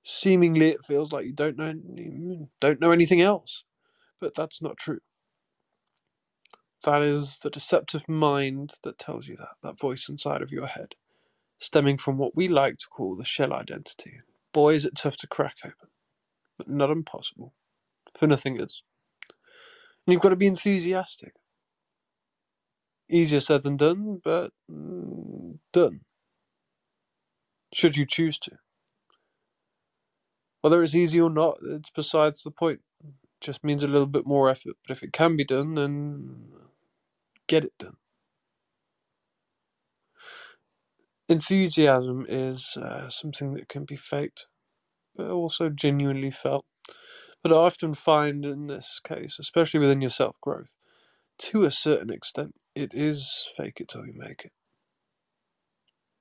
Seemingly, 0.05 0.71
it 0.71 0.85
feels 0.85 1.13
like 1.13 1.27
you 1.27 1.35
don't 1.35 1.59
know 1.59 2.49
don't 2.61 2.81
know 2.81 2.93
anything 2.93 3.23
else, 3.23 3.65
but 4.21 4.35
that's 4.35 4.63
not 4.63 4.79
true. 4.79 5.01
That 6.85 7.03
is 7.03 7.39
the 7.41 7.51
deceptive 7.51 8.09
mind 8.09 8.75
that 8.85 8.99
tells 8.99 9.29
you 9.29 9.37
that, 9.39 9.57
that 9.63 9.79
voice 9.81 10.09
inside 10.09 10.43
of 10.43 10.53
your 10.53 10.67
head, 10.69 10.95
stemming 11.61 11.99
from 11.99 12.19
what 12.19 12.37
we 12.37 12.49
like 12.49 12.79
to 12.79 12.87
call 12.89 13.17
the 13.17 13.25
shell 13.25 13.53
identity. 13.55 14.21
Boy, 14.55 14.75
is 14.75 14.85
it 14.87 14.97
tough 14.97 15.17
to 15.19 15.29
crack 15.29 15.57
open, 15.65 15.91
but 16.59 16.69
not 16.69 16.91
impossible, 16.91 17.55
for 18.19 18.27
nothing 18.29 18.61
is. 18.61 18.83
And 20.07 20.13
you've 20.15 20.23
got 20.23 20.31
to 20.31 20.37
be 20.37 20.49
enthusiastic. 20.49 21.35
Easier 23.11 23.41
said 23.41 23.65
than 23.65 23.79
done, 23.79 24.21
but 24.25 24.53
mm, 24.71 25.59
done. 25.73 26.03
Should 27.75 27.97
you 27.97 28.07
choose 28.07 28.39
to. 28.41 28.53
Whether 30.63 30.83
it's 30.83 30.95
easy 30.97 31.21
or 31.21 31.31
not, 31.31 31.59
it's 31.65 31.91
besides 31.91 32.43
the 32.43 32.51
point. 32.51 32.81
It 33.05 33.15
just 33.41 33.65
means 33.65 33.85
a 33.85 33.89
little 33.89 34.07
bit 34.09 34.27
more 34.27 34.51
effort, 34.51 34.77
but 34.87 34.97
if 34.97 35.03
it 35.03 35.13
can 35.13 35.37
be 35.37 35.45
done, 35.45 35.75
then 35.77 36.49
get 37.49 37.65
it 37.65 37.75
done. 37.79 37.97
Enthusiasm 41.29 42.27
is 42.29 42.77
uh, 42.81 43.11
something 43.11 43.55
that 43.55 43.69
can 43.69 43.85
be 43.87 43.97
faked, 43.97 44.49
but 45.17 45.31
also 45.31 45.71
genuinely 45.71 46.31
felt. 46.31 46.67
But 47.43 47.53
I 47.53 47.57
often 47.57 47.95
find 47.95 48.45
in 48.47 48.69
this 48.69 49.01
case, 49.07 49.39
especially 49.41 49.81
within 49.81 50.01
your 50.03 50.11
self 50.11 50.37
growth, 50.43 50.75
to 51.41 51.65
a 51.65 51.71
certain 51.71 52.11
extent, 52.13 52.55
it 52.81 52.93
is 52.95 53.49
fake 53.57 53.81
it 53.81 53.89
till 53.89 54.07
you 54.07 54.15
make 54.17 54.45
it. 54.45 54.53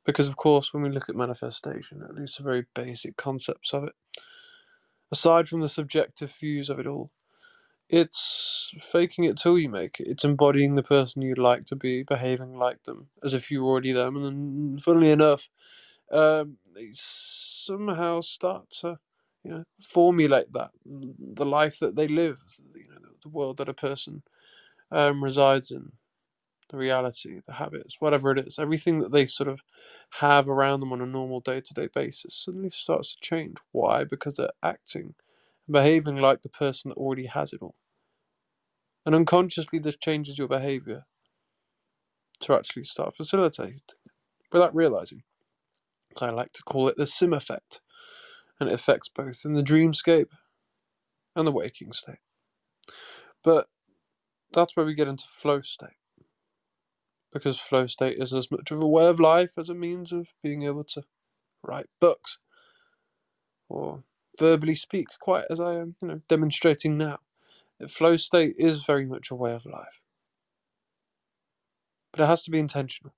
Because, 0.05 0.27
of 0.27 0.37
course, 0.37 0.73
when 0.73 0.83
we 0.83 0.89
look 0.89 1.09
at 1.09 1.15
manifestation, 1.15 2.01
at 2.03 2.15
least 2.15 2.37
the 2.37 2.43
very 2.43 2.65
basic 2.73 3.15
concepts 3.17 3.73
of 3.73 3.83
it, 3.83 3.93
aside 5.11 5.47
from 5.47 5.61
the 5.61 5.69
subjective 5.69 6.31
views 6.31 6.69
of 6.69 6.79
it 6.79 6.87
all, 6.87 7.11
it's 7.89 8.71
faking 8.79 9.23
it 9.25 9.37
till 9.37 9.57
you 9.57 9.69
make 9.69 9.99
it. 9.99 10.07
It's 10.07 10.23
embodying 10.23 10.75
the 10.75 10.83
person 10.83 11.21
you'd 11.21 11.37
like 11.37 11.65
to 11.67 11.75
be, 11.75 12.03
behaving 12.03 12.53
like 12.53 12.83
them, 12.83 13.09
as 13.23 13.33
if 13.33 13.49
you 13.49 13.63
were 13.63 13.71
already 13.71 13.91
them, 13.91 14.15
and 14.15 14.25
then, 14.25 14.77
funnily 14.77 15.11
enough, 15.11 15.49
um, 16.11 16.57
they 16.75 16.89
somehow 16.93 18.21
start 18.21 18.69
to, 18.81 18.99
you 19.43 19.51
know, 19.51 19.63
formulate 19.83 20.51
that 20.53 20.71
the 20.85 21.45
life 21.45 21.79
that 21.79 21.95
they 21.95 22.07
live, 22.07 22.41
you 22.75 22.87
know, 22.89 23.09
the 23.21 23.29
world 23.29 23.57
that 23.57 23.69
a 23.69 23.73
person 23.73 24.23
um, 24.91 25.23
resides 25.23 25.71
in, 25.71 25.91
the 26.69 26.77
reality, 26.77 27.41
the 27.45 27.53
habits, 27.53 27.97
whatever 27.99 28.31
it 28.31 28.47
is, 28.47 28.59
everything 28.59 28.99
that 28.99 29.11
they 29.11 29.25
sort 29.25 29.49
of 29.49 29.59
have 30.11 30.47
around 30.47 30.79
them 30.79 30.93
on 30.93 31.01
a 31.01 31.05
normal 31.05 31.39
day-to-day 31.39 31.89
basis 31.93 32.35
suddenly 32.35 32.69
starts 32.69 33.13
to 33.13 33.21
change. 33.21 33.57
Why? 33.71 34.03
Because 34.03 34.35
they're 34.35 34.49
acting 34.63 35.13
and 35.67 35.73
behaving 35.73 36.17
like 36.17 36.41
the 36.41 36.49
person 36.49 36.89
that 36.89 36.97
already 36.97 37.25
has 37.25 37.53
it 37.53 37.61
all. 37.61 37.75
And 39.05 39.15
unconsciously, 39.15 39.79
this 39.79 39.97
changes 39.97 40.37
your 40.37 40.47
behavior 40.47 41.05
to 42.41 42.53
actually 42.53 42.85
start 42.85 43.15
facilitating 43.15 43.75
it 43.75 43.93
without 44.51 44.75
realizing. 44.75 45.23
I 46.21 46.31
like 46.31 46.51
to 46.53 46.63
call 46.63 46.89
it 46.89 46.97
the 46.97 47.07
sim 47.07 47.33
effect, 47.33 47.81
and 48.59 48.69
it 48.69 48.73
affects 48.73 49.09
both 49.09 49.41
in 49.45 49.53
the 49.53 49.63
dreamscape 49.63 50.29
and 51.35 51.47
the 51.47 51.51
waking 51.51 51.93
state. 51.93 52.19
But 53.43 53.67
that's 54.51 54.75
where 54.75 54.85
we 54.85 54.95
get 54.95 55.07
into 55.07 55.25
flow 55.29 55.61
state. 55.61 55.98
Because 57.31 57.59
flow 57.59 57.87
state 57.87 58.17
is 58.19 58.33
as 58.33 58.49
much 58.49 58.71
of 58.71 58.81
a 58.81 58.87
way 58.87 59.07
of 59.07 59.19
life 59.19 59.53
as 59.57 59.69
a 59.69 59.75
means 59.75 60.11
of 60.11 60.27
being 60.41 60.63
able 60.63 60.83
to 60.85 61.03
write 61.63 61.87
books 62.01 62.39
or 63.69 64.03
verbally 64.39 64.75
speak, 64.75 65.07
quite 65.19 65.45
as 65.49 65.59
I 65.59 65.75
am, 65.75 65.95
you 66.01 66.07
know, 66.07 66.21
demonstrating 66.27 66.97
now. 66.97 67.19
Flow 67.87 68.15
state 68.17 68.55
is 68.57 68.83
very 68.85 69.05
much 69.05 69.31
a 69.31 69.35
way 69.35 69.53
of 69.53 69.65
life. 69.65 70.01
But 72.11 72.21
it 72.23 72.27
has 72.27 72.41
to 72.43 72.51
be 72.51 72.59
intentional. 72.59 73.13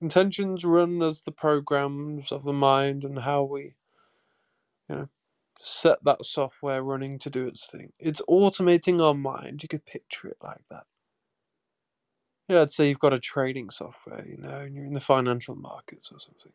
Intentions 0.00 0.64
run 0.64 1.02
as 1.02 1.22
the 1.22 1.32
programs 1.32 2.32
of 2.32 2.44
the 2.44 2.52
mind 2.52 3.04
and 3.04 3.18
how 3.18 3.44
we, 3.44 3.74
you 4.88 4.96
know, 4.96 5.08
set 5.60 5.98
that 6.04 6.24
software 6.24 6.82
running 6.82 7.18
to 7.20 7.30
do 7.30 7.46
its 7.46 7.70
thing. 7.70 7.92
It's 7.98 8.22
automating 8.28 9.02
our 9.02 9.14
mind. 9.14 9.62
You 9.62 9.68
could 9.68 9.86
picture 9.86 10.28
it 10.28 10.38
like 10.42 10.62
that. 10.70 10.84
Yeah, 12.52 12.60
I'd 12.60 12.70
say 12.70 12.90
you've 12.90 12.98
got 12.98 13.14
a 13.14 13.18
trading 13.18 13.70
software, 13.70 14.26
you 14.28 14.36
know, 14.36 14.58
and 14.58 14.76
you're 14.76 14.84
in 14.84 14.92
the 14.92 15.00
financial 15.00 15.54
markets 15.54 16.12
or 16.12 16.20
something. 16.20 16.52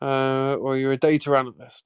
Uh, 0.00 0.54
or 0.54 0.76
you're 0.76 0.92
a 0.92 0.96
data 0.96 1.36
analyst. 1.36 1.82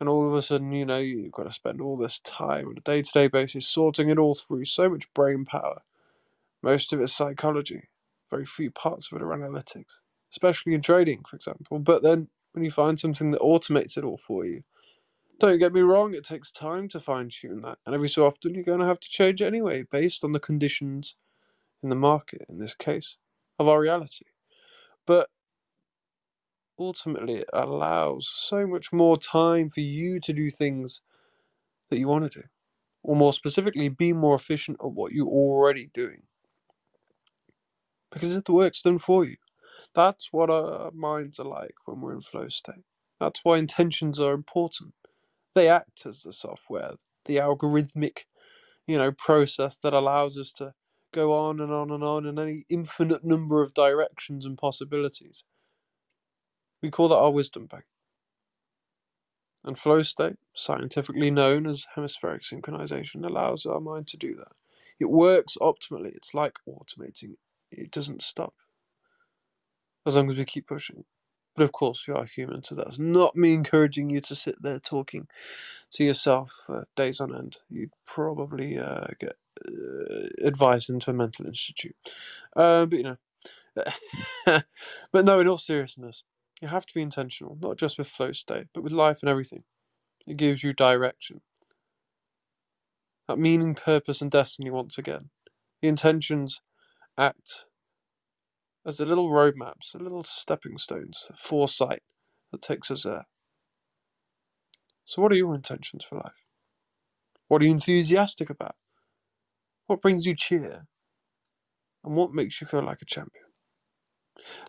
And 0.00 0.08
all 0.08 0.26
of 0.26 0.34
a 0.34 0.42
sudden, 0.42 0.72
you 0.72 0.84
know, 0.84 0.98
you've 0.98 1.30
got 1.30 1.44
to 1.44 1.52
spend 1.52 1.80
all 1.80 1.96
this 1.96 2.18
time 2.18 2.66
on 2.66 2.74
a 2.78 2.80
day 2.80 3.02
to 3.02 3.10
day 3.12 3.28
basis 3.28 3.68
sorting 3.68 4.08
it 4.08 4.18
all 4.18 4.34
through. 4.34 4.64
So 4.64 4.88
much 4.88 5.04
brain 5.14 5.44
power. 5.44 5.82
Most 6.64 6.92
of 6.92 7.00
it's 7.00 7.12
psychology. 7.12 7.90
Very 8.28 8.44
few 8.44 8.72
parts 8.72 9.12
of 9.12 9.20
it 9.20 9.22
are 9.22 9.28
analytics, 9.28 10.00
especially 10.32 10.74
in 10.74 10.82
trading, 10.82 11.22
for 11.30 11.36
example. 11.36 11.78
But 11.78 12.02
then 12.02 12.26
when 12.54 12.64
you 12.64 12.72
find 12.72 12.98
something 12.98 13.30
that 13.30 13.40
automates 13.40 13.96
it 13.96 14.02
all 14.02 14.18
for 14.18 14.44
you, 14.44 14.64
don't 15.38 15.60
get 15.60 15.72
me 15.72 15.82
wrong, 15.82 16.12
it 16.12 16.24
takes 16.24 16.50
time 16.50 16.88
to 16.88 16.98
fine 16.98 17.28
tune 17.28 17.60
that. 17.60 17.78
And 17.86 17.94
every 17.94 18.08
so 18.08 18.26
often, 18.26 18.52
you're 18.52 18.64
going 18.64 18.80
to 18.80 18.86
have 18.86 18.98
to 18.98 19.08
change 19.08 19.42
it 19.42 19.46
anyway, 19.46 19.84
based 19.92 20.24
on 20.24 20.32
the 20.32 20.40
conditions 20.40 21.14
in 21.86 21.90
the 21.90 21.96
market, 21.96 22.42
in 22.48 22.58
this 22.58 22.74
case, 22.74 23.16
of 23.60 23.68
our 23.68 23.80
reality. 23.80 24.26
But 25.06 25.28
ultimately, 26.78 27.36
it 27.36 27.50
allows 27.52 28.28
so 28.34 28.66
much 28.66 28.92
more 28.92 29.16
time 29.16 29.68
for 29.68 29.80
you 29.80 30.18
to 30.20 30.32
do 30.32 30.50
things 30.50 31.00
that 31.90 32.00
you 32.00 32.08
want 32.08 32.30
to 32.32 32.40
do. 32.40 32.46
Or 33.04 33.14
more 33.14 33.32
specifically, 33.32 33.88
be 33.88 34.12
more 34.12 34.34
efficient 34.34 34.78
at 34.82 34.90
what 34.90 35.12
you're 35.12 35.28
already 35.28 35.90
doing. 35.94 36.24
Because 38.10 38.34
if 38.34 38.44
the 38.44 38.52
work's 38.52 38.82
done 38.82 38.98
for 38.98 39.24
you. 39.24 39.36
That's 39.94 40.28
what 40.32 40.50
our 40.50 40.90
minds 40.92 41.38
are 41.38 41.46
like 41.46 41.74
when 41.86 42.00
we're 42.00 42.14
in 42.14 42.20
flow 42.20 42.48
state. 42.48 42.84
That's 43.20 43.40
why 43.44 43.58
intentions 43.58 44.20
are 44.20 44.32
important. 44.34 44.94
They 45.54 45.68
act 45.68 46.04
as 46.06 46.22
the 46.22 46.32
software, 46.32 46.92
the 47.26 47.36
algorithmic, 47.36 48.20
you 48.86 48.98
know, 48.98 49.12
process 49.12 49.78
that 49.78 49.94
allows 49.94 50.38
us 50.38 50.52
to 50.52 50.74
go 51.12 51.32
on 51.32 51.60
and 51.60 51.72
on 51.72 51.90
and 51.90 52.04
on 52.04 52.26
in 52.26 52.38
any 52.38 52.64
infinite 52.68 53.24
number 53.24 53.62
of 53.62 53.74
directions 53.74 54.44
and 54.44 54.58
possibilities. 54.58 55.44
We 56.82 56.90
call 56.90 57.08
that 57.08 57.16
our 57.16 57.30
wisdom 57.30 57.66
bank. 57.66 57.84
And 59.64 59.78
flow 59.78 60.02
state, 60.02 60.36
scientifically 60.54 61.30
known 61.30 61.66
as 61.66 61.86
hemispheric 61.94 62.42
synchronization, 62.42 63.26
allows 63.26 63.66
our 63.66 63.80
mind 63.80 64.06
to 64.08 64.16
do 64.16 64.34
that. 64.36 64.52
It 65.00 65.10
works 65.10 65.56
optimally. 65.60 66.14
It's 66.14 66.34
like 66.34 66.54
automating. 66.68 67.34
It 67.72 67.90
doesn't 67.90 68.22
stop. 68.22 68.54
As 70.06 70.14
long 70.14 70.30
as 70.30 70.36
we 70.36 70.44
keep 70.44 70.68
pushing. 70.68 71.04
But 71.56 71.64
of 71.64 71.72
course, 71.72 72.04
you 72.06 72.14
are 72.14 72.26
human, 72.26 72.62
so 72.62 72.74
that's 72.74 72.98
not 72.98 73.34
me 73.34 73.54
encouraging 73.54 74.10
you 74.10 74.20
to 74.20 74.36
sit 74.36 74.54
there 74.62 74.78
talking 74.78 75.26
to 75.92 76.04
yourself 76.04 76.52
for 76.66 76.86
days 76.96 77.20
on 77.20 77.34
end. 77.34 77.56
You'd 77.70 77.92
probably 78.06 78.78
uh, 78.78 79.06
get 79.18 79.36
advice 80.42 80.88
into 80.88 81.10
a 81.10 81.14
mental 81.14 81.46
institute. 81.46 81.96
Uh, 82.56 82.86
but 82.86 82.98
you 82.98 83.04
know, 83.04 83.16
but 85.12 85.24
no, 85.24 85.40
in 85.40 85.48
all 85.48 85.58
seriousness, 85.58 86.24
you 86.60 86.68
have 86.68 86.86
to 86.86 86.94
be 86.94 87.02
intentional, 87.02 87.58
not 87.60 87.76
just 87.76 87.98
with 87.98 88.08
flow 88.08 88.32
state, 88.32 88.66
but 88.74 88.82
with 88.82 88.92
life 88.92 89.18
and 89.22 89.30
everything. 89.30 89.64
It 90.26 90.36
gives 90.36 90.64
you 90.64 90.72
direction. 90.72 91.40
That 93.28 93.38
meaning, 93.38 93.74
purpose, 93.74 94.20
and 94.20 94.30
destiny 94.30 94.70
once 94.70 94.98
again. 94.98 95.30
The 95.82 95.88
intentions 95.88 96.60
act 97.18 97.64
as 98.86 98.98
the 98.98 99.06
little 99.06 99.30
roadmaps, 99.30 99.92
the 99.92 100.02
little 100.02 100.24
stepping 100.24 100.78
stones, 100.78 101.26
the 101.30 101.36
foresight 101.36 102.02
that 102.52 102.62
takes 102.62 102.90
us 102.90 103.02
there. 103.04 103.26
So, 105.04 105.22
what 105.22 105.32
are 105.32 105.36
your 105.36 105.54
intentions 105.54 106.04
for 106.04 106.16
life? 106.16 106.44
What 107.48 107.62
are 107.62 107.64
you 107.64 107.72
enthusiastic 107.72 108.50
about? 108.50 108.76
What 109.86 110.02
brings 110.02 110.26
you 110.26 110.34
cheer? 110.34 110.86
And 112.04 112.16
what 112.16 112.32
makes 112.32 112.60
you 112.60 112.66
feel 112.66 112.84
like 112.84 113.02
a 113.02 113.06
champion? 113.06 113.44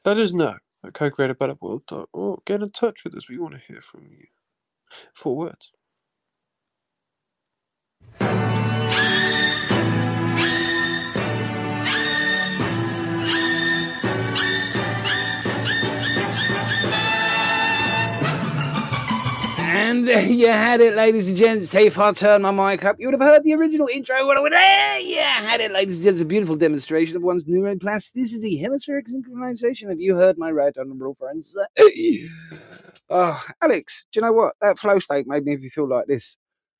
Let 0.05 0.17
us 0.17 0.31
know 0.33 0.55
at 0.85 0.93
co-createabetterworld 0.93 2.07
or 2.13 2.39
get 2.45 2.61
in 2.61 2.71
touch 2.71 3.03
with 3.03 3.15
us. 3.15 3.29
We 3.29 3.37
want 3.39 3.55
to 3.55 3.61
hear 3.67 3.81
from 3.81 4.07
you. 4.09 4.25
Four 5.15 5.37
words. 5.37 5.71
And 20.07 20.15
there 20.15 20.25
you 20.31 20.47
had 20.47 20.79
it, 20.79 20.95
ladies 20.95 21.27
and 21.27 21.35
gents. 21.37 21.75
If 21.75 21.99
I 21.99 22.13
turn 22.13 22.41
my 22.43 22.51
mic 22.51 22.85
up, 22.85 22.95
you 22.97 23.07
would 23.07 23.13
have 23.19 23.21
heard 23.21 23.43
the 23.43 23.53
original 23.55 23.87
intro. 23.87 24.25
When 24.25 24.37
I 24.37 24.39
went, 24.39 24.53
there 24.53 24.99
you 25.01 25.19
had 25.19 25.59
it, 25.59 25.71
ladies 25.71 25.97
and 25.97 26.05
gents. 26.05 26.21
A 26.21 26.25
beautiful 26.25 26.55
demonstration 26.55 27.17
of 27.17 27.23
one's 27.23 27.43
neuroplasticity, 27.43 28.61
hemispheric 28.61 29.07
synchronization. 29.07 29.89
Have 29.89 29.99
you 29.99 30.15
heard 30.15 30.37
my 30.37 30.49
right 30.51 30.73
honourable 30.77 31.15
friends? 31.15 31.57
oh, 31.79 31.91
ah, 33.09 33.45
Alex, 33.61 34.05
do 34.13 34.19
you 34.19 34.25
know 34.25 34.31
what? 34.31 34.55
That 34.61 34.79
flow 34.79 34.99
state 34.99 35.27
made 35.27 35.43
me 35.43 35.57
feel 35.67 35.89
like 35.89 36.07
this. 36.07 36.37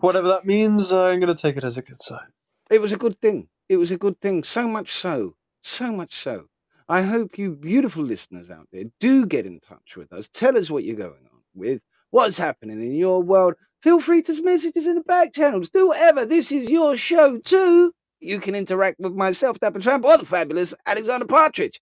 Whatever 0.00 0.28
that 0.28 0.44
means, 0.44 0.92
I'm 0.92 1.18
going 1.18 1.34
to 1.34 1.34
take 1.34 1.56
it 1.56 1.64
as 1.64 1.76
a 1.76 1.82
good 1.82 2.00
sign. 2.00 2.28
It 2.70 2.80
was 2.80 2.92
a 2.92 2.96
good 2.96 3.18
thing. 3.18 3.48
It 3.68 3.76
was 3.76 3.90
a 3.90 3.96
good 3.98 4.20
thing. 4.20 4.44
So 4.44 4.68
much 4.68 4.92
so. 4.92 5.34
So 5.62 5.90
much 5.90 6.14
so. 6.14 6.46
I 6.88 7.02
hope 7.02 7.38
you 7.38 7.56
beautiful 7.56 8.04
listeners 8.04 8.50
out 8.50 8.68
there 8.72 8.84
do 9.00 9.26
get 9.26 9.46
in 9.46 9.60
touch 9.60 9.96
with 9.96 10.12
us. 10.12 10.28
Tell 10.28 10.56
us 10.56 10.70
what 10.70 10.84
you're 10.84 10.96
going 10.96 11.26
on 11.32 11.40
with, 11.54 11.80
what's 12.10 12.38
happening 12.38 12.80
in 12.80 12.94
your 12.94 13.22
world. 13.22 13.54
Feel 13.82 14.00
free 14.00 14.22
to 14.22 14.42
message 14.42 14.76
us 14.76 14.86
in 14.86 14.94
the 14.94 15.02
back 15.02 15.32
channels. 15.32 15.68
Do 15.68 15.88
whatever. 15.88 16.24
This 16.24 16.52
is 16.52 16.70
your 16.70 16.96
show 16.96 17.38
too. 17.38 17.92
You 18.20 18.38
can 18.38 18.54
interact 18.54 19.00
with 19.00 19.12
myself, 19.14 19.58
Dapper 19.58 19.80
Tramp, 19.80 20.04
or 20.04 20.16
the 20.16 20.24
fabulous 20.24 20.74
Alexander 20.86 21.26
Partridge. 21.26 21.80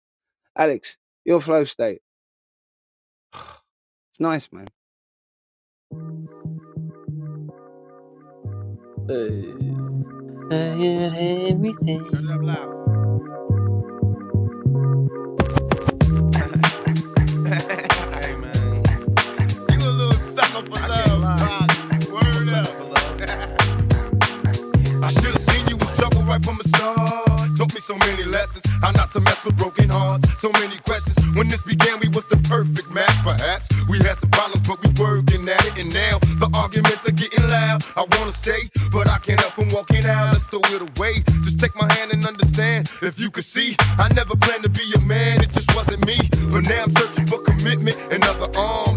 Alex, 0.57 0.97
your 1.25 1.41
flow 1.41 1.65
state. 1.65 2.01
It's 4.11 4.21
nice, 4.21 4.49
man. 4.53 4.69
everything. 11.51 12.09
Turn 12.11 12.29
it 12.29 12.33
up 12.33 12.43
loud. 12.43 12.94
With 29.45 29.57
broken 29.57 29.89
hearts. 29.89 30.29
So 30.41 30.51
many 30.53 30.77
questions. 30.79 31.17
When 31.35 31.49
this 31.49 31.63
began, 31.63 32.01
we 32.01 32.09
was 32.09 32.27
the 32.27 32.37
perfect 32.49 32.91
match. 32.91 33.17
Perhaps 33.23 33.69
we 33.89 33.99
had 33.99 34.17
some 34.17 34.31
problems, 34.31 34.67
but 34.67 34.83
we 34.83 34.89
working 35.03 35.49
at 35.49 35.65
it. 35.67 35.77
And 35.79 35.93
now 35.93 36.19
the 36.41 36.49
arguments 36.55 37.07
are 37.09 37.13
getting 37.13 37.47
loud. 37.49 37.85
I 37.97 38.07
wanna 38.17 38.33
stay, 38.33 38.71
but 38.93 39.09
I 39.09 39.19
can't 39.19 39.41
help 39.41 39.53
from 39.53 39.69
walking 39.69 40.05
out. 40.07 40.33
Let's 40.33 40.47
throw 40.47 40.61
it 40.75 40.83
away. 40.83 41.23
Just 41.45 41.59
take 41.59 41.75
my 41.75 41.91
hand 41.95 42.13
and 42.13 42.25
understand. 42.25 42.91
If 43.03 43.19
you 43.19 43.31
could 43.31 43.45
see, 43.45 43.77
I 43.99 44.09
never 44.15 44.37
planned 44.37 44.63
to 44.65 44.71
be 44.71 44.93
a 44.95 45.01
man. 45.01 45.43
It 45.43 45.53
just 45.53 45.75
wasn't 45.75 46.07
me. 46.07 46.17
But 46.51 46.69
now 46.69 46.85
I'm 46.85 46.93
searching 46.93 47.27
for 47.27 47.39
commitment 47.43 47.97
and 48.11 48.25
other 48.25 48.49
arms. 48.59 48.94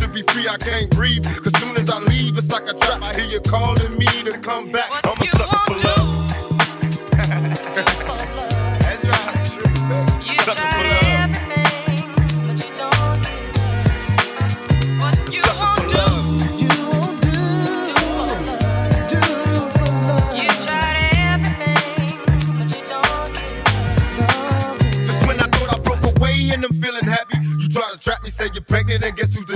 To 0.00 0.08
be 0.08 0.22
free, 0.22 0.48
I 0.48 0.56
can't 0.58 0.90
breathe. 0.90 1.24
Cause 1.42 1.52
soon 1.60 1.76
as 1.76 1.90
I 1.90 1.98
leave, 2.00 2.38
it's 2.38 2.50
like 2.50 2.68
a 2.68 2.74
trap. 2.74 3.02
I 3.02 3.14
hear 3.14 3.26
you 3.26 3.40
calling 3.40 3.98
me 3.98 4.06
to 4.24 4.38
come 4.38 4.72
back. 4.72 4.90
I'm 5.04 5.20
a 5.20 5.26
sucker 5.26 5.58
for 5.66 5.78
love. 5.86 6.38
That's 8.80 9.04
right. 9.04 9.46
Sucker 10.44 10.68
for 10.76 10.84
love. 10.84 11.36
Sucker 15.34 15.78
for 15.78 15.88
love. 15.94 16.28
Just 25.06 25.26
when 25.28 25.40
I 25.40 25.46
thought 25.46 25.74
I 25.74 25.78
broke 25.80 26.16
away 26.16 26.50
and 26.52 26.64
I'm 26.64 26.80
feeling 26.82 27.06
happy, 27.06 27.38
you 27.60 27.68
try 27.68 27.90
to 27.92 27.98
trap 27.98 28.22
me, 28.22 28.30
say 28.30 28.48
you're 28.54 28.62
pregnant, 28.64 29.04
and 29.04 29.16
guess 29.16 29.34
who's 29.34 29.47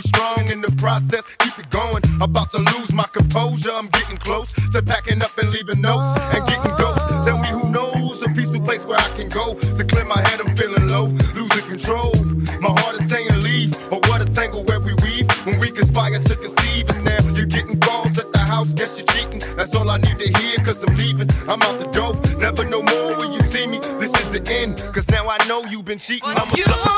be 0.00 0.08
strong 0.08 0.48
in 0.48 0.60
the 0.60 0.70
process, 0.72 1.24
keep 1.38 1.58
it 1.58 1.70
going. 1.70 2.02
About 2.20 2.50
to 2.52 2.58
lose 2.58 2.92
my 2.92 3.04
composure, 3.12 3.70
I'm 3.72 3.88
getting 3.88 4.18
close 4.18 4.52
to 4.72 4.82
packing 4.82 5.22
up 5.22 5.36
and 5.38 5.50
leaving 5.50 5.80
notes 5.80 6.18
and 6.34 6.46
getting 6.46 6.74
ghosts. 6.76 7.26
Tell 7.26 7.38
me 7.38 7.48
who 7.48 7.68
knows 7.70 8.22
a 8.22 8.28
peaceful 8.28 8.60
place 8.60 8.84
where 8.84 8.98
I 8.98 9.08
can 9.16 9.28
go 9.28 9.54
to 9.54 9.84
clear 9.84 10.04
my 10.04 10.20
head. 10.28 10.40
I'm 10.40 10.56
feeling 10.56 10.86
low, 10.88 11.06
losing 11.34 11.66
control. 11.66 12.14
My 12.60 12.70
heart 12.80 13.00
is 13.00 13.08
saying 13.08 13.40
leave, 13.40 13.74
or 13.92 14.00
what 14.08 14.20
a 14.22 14.26
tangle 14.26 14.64
where 14.64 14.80
we 14.80 14.94
weave 15.02 15.28
when 15.44 15.58
we 15.58 15.70
conspire 15.70 16.18
to 16.18 16.36
conceive. 16.36 16.90
And 16.90 17.04
now 17.04 17.18
you're 17.34 17.46
getting 17.46 17.78
calls 17.80 18.18
at 18.18 18.32
the 18.32 18.38
house, 18.38 18.72
guess 18.74 18.96
you're 18.96 19.06
cheating. 19.06 19.40
That's 19.56 19.74
all 19.74 19.90
I 19.90 19.98
need 19.98 20.18
to 20.18 20.28
hear, 20.38 20.58
cause 20.64 20.82
I'm 20.84 20.96
leaving. 20.96 21.28
I'm 21.48 21.62
out 21.62 21.78
the 21.80 21.90
door, 21.92 22.14
never 22.38 22.64
no 22.64 22.82
more 22.82 23.16
when 23.18 23.32
you 23.32 23.42
see 23.42 23.66
me. 23.66 23.78
This 23.98 24.12
is 24.20 24.28
the 24.30 24.42
end, 24.50 24.78
cause 24.94 25.08
now 25.10 25.28
I 25.28 25.38
know 25.46 25.64
you've 25.64 25.84
been 25.84 25.98
cheating. 25.98 26.28
I'm 26.28 26.48
a 26.48 26.56
sucker 26.56 26.89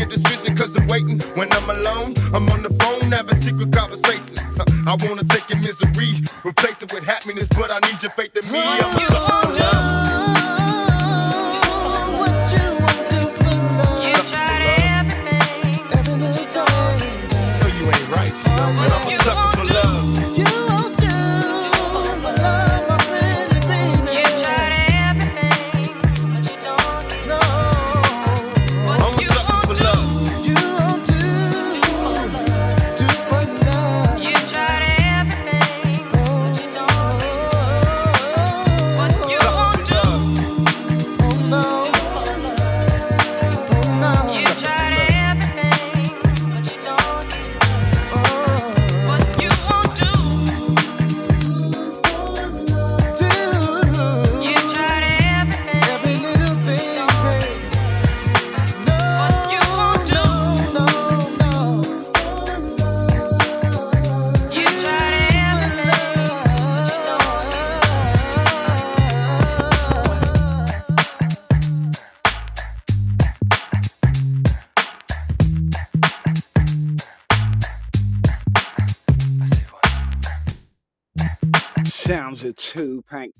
a 0.00 0.06
decision 0.06 0.56
cause 0.56 0.74
I'm 0.76 0.86
waiting. 0.86 1.20
When 1.34 1.52
I'm 1.52 1.68
alone, 1.70 2.14
I'm 2.32 2.48
on 2.50 2.62
the 2.62 2.70
phone 2.80 3.12
having 3.12 3.40
secret 3.40 3.72
conversations. 3.72 4.40
I 4.86 4.96
wanna 5.06 5.24
take 5.24 5.48
your 5.48 5.58
misery, 5.58 6.20
replace 6.44 6.82
it 6.82 6.92
with 6.92 7.04
happiness, 7.04 7.48
but 7.48 7.70
I 7.70 7.78
need 7.88 8.02
your 8.02 8.10
faith 8.12 8.36
in 8.36 8.50
me. 8.50 8.60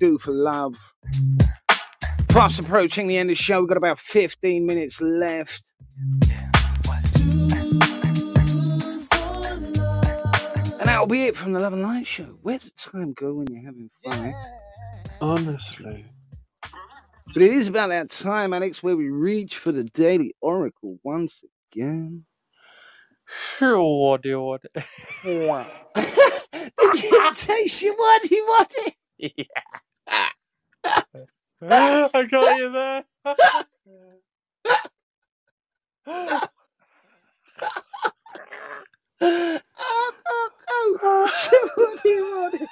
Do 0.01 0.17
for 0.17 0.33
love. 0.33 0.75
Fast 2.31 2.59
approaching 2.59 3.07
the 3.07 3.19
end 3.19 3.29
of 3.31 3.37
the 3.37 3.43
show. 3.43 3.61
We've 3.61 3.69
got 3.69 3.77
about 3.77 3.99
15 3.99 4.65
minutes 4.65 5.03
left. 5.03 5.75
And 10.81 10.89
that'll 10.89 11.07
be 11.07 11.25
it 11.25 11.37
from 11.37 11.53
the 11.53 11.61
Love 11.61 11.75
and 11.75 11.83
Light 11.83 12.07
Show. 12.07 12.39
Where's 12.41 12.65
the 12.65 12.71
time 12.71 13.13
go 13.13 13.35
when 13.35 13.47
you're 13.51 13.63
having 13.63 13.91
fun? 14.03 14.25
eh? 14.27 14.33
Honestly. 15.21 16.07
But 17.35 17.43
it 17.43 17.53
is 17.53 17.69
about 17.69 17.91
that 17.91 18.09
time, 18.09 18.55
Alex, 18.55 18.83
where 18.83 18.97
we 18.97 19.11
reach 19.11 19.59
for 19.59 19.71
the 19.71 19.85
Daily 19.85 20.33
Oracle 20.41 20.99
once 21.03 21.45
again. 21.73 22.25
Sure, 23.59 23.83
what 24.09 24.23
do 24.23 24.31
you 24.31 24.41
want? 24.41 24.63
Did 25.95 27.03
you 27.03 27.33
say 27.33 27.67
she 27.67 27.91
wanted 27.91 28.31
wanted? 28.49 28.95
I 31.63 32.27
got 32.31 32.59
you 32.59 32.73
there. 32.73 33.05
oh, 39.23 39.23
oh, 39.23 40.99
oh. 41.03 41.29
She 41.29 41.57
wanted 41.77 42.69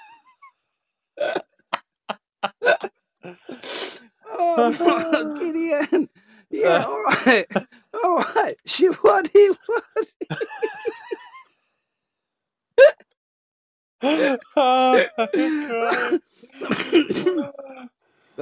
oh, 4.26 5.36
Gideon. 5.38 6.08
Yeah, 6.50 6.84
all 6.86 7.02
right. 7.04 7.46
All 8.04 8.24
right. 8.36 8.56
She 8.66 8.88
wanted 8.88 9.56
wanted. 9.68 10.08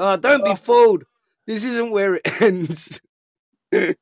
Oh, 0.06 0.16
don't 0.16 0.44
be 0.44 0.50
oh. 0.50 0.54
fooled. 0.54 1.02
This 1.48 1.64
isn't 1.64 1.90
where 1.90 2.14
it 2.14 2.22
ends. 2.40 3.00
That's 3.72 3.96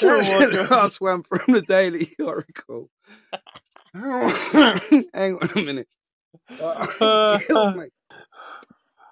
the 0.00 0.68
last 0.70 1.00
one 1.00 1.22
from 1.22 1.54
the 1.54 1.62
Daily 1.62 2.14
Oracle. 2.18 2.90
Hang 3.94 5.36
on 5.36 5.48
a 5.54 5.62
minute. 5.62 5.88
Ah. 6.50 6.88
Oh, 7.00 7.38
kill. 7.46 7.86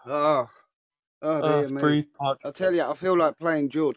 Oh, 0.06 0.48
oh 1.22 1.60
dear 1.60 1.68
me. 1.68 1.80
breathe, 1.80 2.06
I 2.20 2.50
tell 2.50 2.74
you, 2.74 2.82
I 2.82 2.94
feel 2.94 3.16
like 3.16 3.38
playing 3.38 3.70
George 3.70 3.96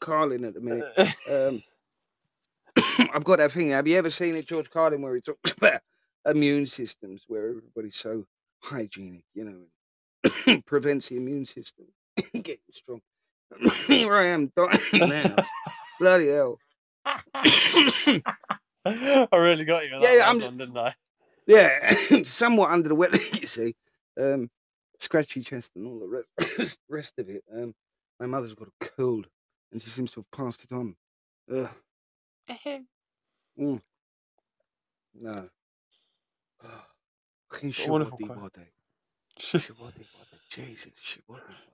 Carlin 0.00 0.44
at 0.44 0.54
the 0.54 0.60
minute. 0.60 1.14
Um, 1.30 1.62
I've 3.14 3.24
got 3.24 3.38
that 3.38 3.52
thing. 3.52 3.70
Have 3.70 3.86
you 3.86 3.98
ever 3.98 4.10
seen 4.10 4.34
it, 4.34 4.46
George 4.46 4.70
Carlin, 4.70 5.02
where 5.02 5.14
he 5.14 5.20
talks 5.20 5.52
about 5.52 5.80
immune 6.26 6.66
systems, 6.66 7.24
where 7.28 7.50
everybody's 7.50 7.96
so 7.96 8.24
hygienic, 8.62 9.24
you 9.34 9.44
know, 9.44 9.62
prevents 10.66 11.08
the 11.08 11.16
immune 11.16 11.46
system 11.46 11.86
getting 12.34 12.58
strong. 12.70 13.00
Here 13.86 14.14
I 14.14 14.26
am 14.26 14.52
dying 14.56 15.08
now. 15.08 15.36
Bloody 15.98 16.28
hell. 16.28 16.58
I 17.04 18.22
really 19.32 19.64
got 19.64 19.84
you 19.84 19.90
Yeah, 19.94 20.00
that 20.00 20.16
yeah, 20.16 20.26
I'm- 20.26 20.40
one, 20.40 20.58
didn't 20.58 20.78
I? 20.78 20.94
Yeah, 21.46 21.90
somewhat 22.24 22.70
under 22.70 22.88
the 22.88 22.94
weather, 22.94 23.18
you 23.32 23.46
see. 23.46 23.74
Um, 24.20 24.48
scratchy 24.98 25.40
chest 25.40 25.72
and 25.74 25.86
all 25.86 25.98
the 25.98 26.06
rest, 26.38 26.80
rest 26.88 27.18
of 27.18 27.28
it. 27.28 27.42
Um, 27.52 27.74
my 28.20 28.26
mother's 28.26 28.54
got 28.54 28.68
a 28.68 28.88
cold, 28.96 29.26
and 29.72 29.82
she 29.82 29.90
seems 29.90 30.12
to 30.12 30.20
have 30.20 30.30
passed 30.30 30.62
it 30.64 30.72
on. 30.72 30.94
Ugh. 31.52 31.68
Mm. 33.58 33.80
No. 35.20 35.48
Fucking 37.50 37.72
wonderful 37.88 38.18
Shawadi 38.18 38.28
quote. 38.28 38.56
Wadi. 39.52 39.64
Shawadi 39.66 40.06
Wadi. 40.14 40.38
Jesus. 40.50 40.92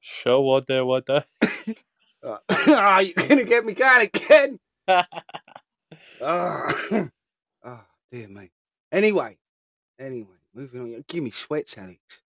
Show 0.00 0.40
what 0.42 0.66
they 0.66 0.80
what 0.82 1.06
they. 1.06 1.22
Uh, 2.22 2.38
Ah, 2.50 3.00
you're 3.00 3.14
gonna 3.28 3.44
get 3.44 3.64
me 3.64 3.72
going 3.72 4.08
again. 4.14 4.58
Ah, 6.22 6.72
oh, 7.64 7.84
dear 8.10 8.28
me. 8.28 8.50
Anyway, 8.90 9.36
anyway, 10.00 10.36
moving 10.54 10.80
on. 10.80 11.04
Give 11.08 11.22
me 11.22 11.30
sweats, 11.30 11.76
Alex. 11.76 12.22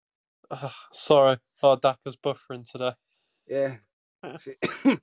Ah, 0.52 0.76
sorry, 0.92 1.38
our 1.64 1.78
Dapper's 1.78 2.18
buffering 2.18 2.70
today. 2.70 2.94
Yeah. 3.48 3.76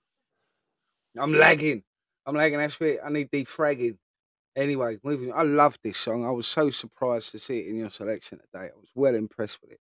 I'm 1.19 1.33
lagging. 1.33 1.83
I'm 2.27 2.35
lagging. 2.35 2.59
That's 2.59 2.77
it. 2.81 3.01
I 3.05 3.11
need 3.11 3.31
defragging. 3.31 3.97
Anyway, 4.57 4.99
moving. 5.03 5.33
I 5.35 5.43
love 5.43 5.79
this 5.83 5.99
song. 5.99 6.27
I 6.27 6.31
was 6.31 6.47
so 6.47 6.71
surprised 6.71 7.33
to 7.33 7.39
see 7.39 7.61
it 7.61 7.69
in 7.69 7.77
your 7.77 7.91
selection 7.91 8.39
today. 8.39 8.67
I 8.67 8.77
was 8.79 8.91
well 8.95 9.15
impressed 9.15 9.61
with 9.63 9.73
it. 9.73 9.81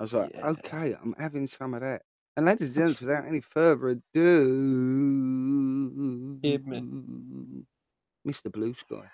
I 0.00 0.04
was 0.04 0.14
like, 0.14 0.32
okay, 0.44 0.96
I'm 1.02 1.14
having 1.18 1.46
some 1.48 1.74
of 1.74 1.82
that. 1.82 2.02
And 2.36 2.46
ladies 2.46 2.76
and 2.78 2.88
gents, 2.88 3.02
without 3.02 3.24
any 3.26 3.40
further 3.42 3.90
ado, 3.90 4.20
Hit 6.42 6.66
me. 6.66 6.84
Mr. 8.26 8.50
Blue 8.52 8.74
Sky. 8.74 9.10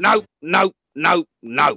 No, 0.00 0.24
no, 0.40 0.72
no, 0.94 1.24
no, 1.42 1.76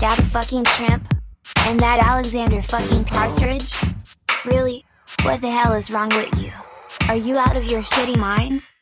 That 0.00 0.20
fucking 0.30 0.62
tramp? 0.64 1.12
And 1.66 1.80
that 1.80 1.98
Alexander 2.00 2.62
fucking 2.62 3.04
Partridge? 3.04 3.74
Really? 4.44 4.84
What 5.22 5.40
the 5.40 5.50
hell 5.50 5.72
is 5.72 5.90
wrong 5.90 6.10
with 6.10 6.32
you? 6.40 6.52
Are 7.08 7.16
you 7.16 7.36
out 7.36 7.56
of 7.56 7.64
your 7.64 7.82
shitty 7.82 8.16
minds? 8.16 8.72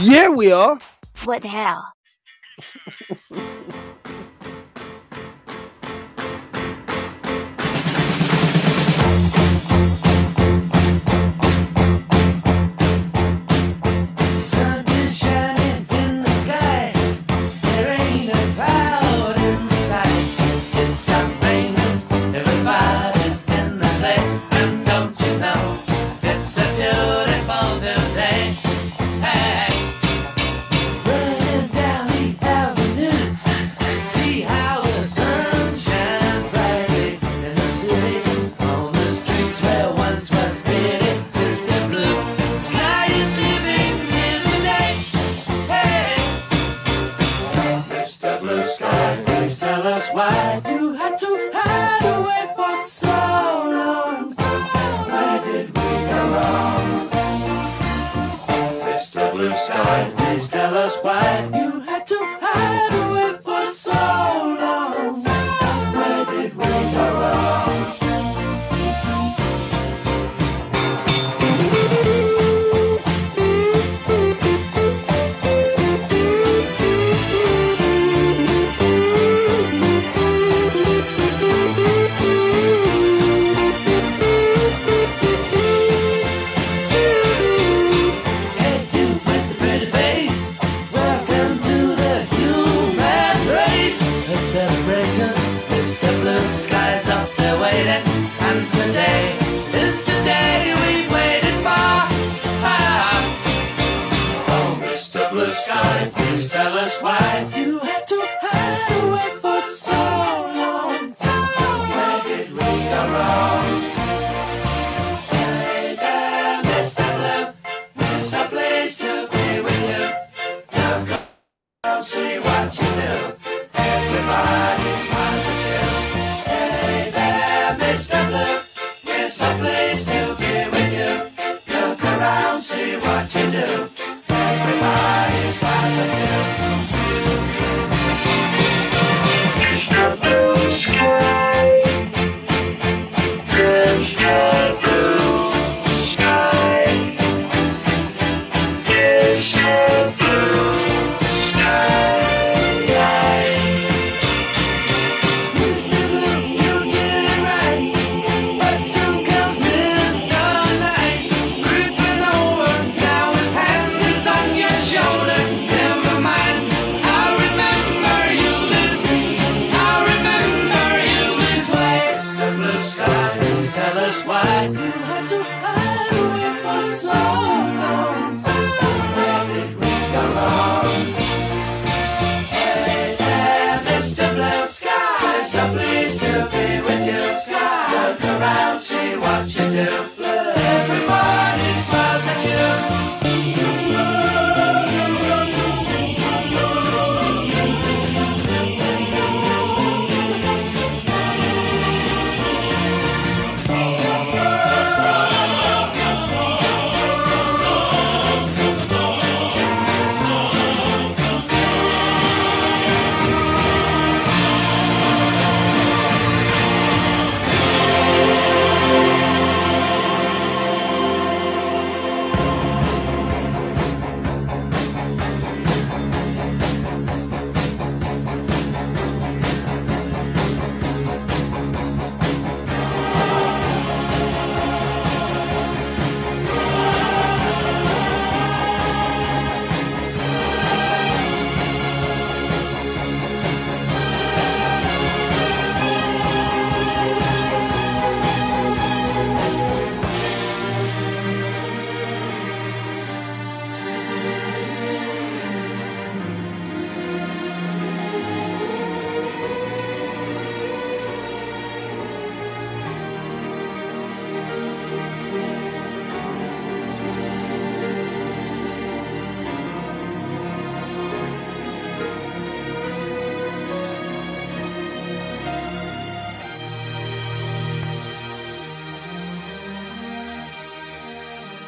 Yeah, 0.00 0.28
we 0.28 0.52
are. 0.52 0.78
What 1.24 1.42
the 1.42 1.48
hell? 1.48 1.92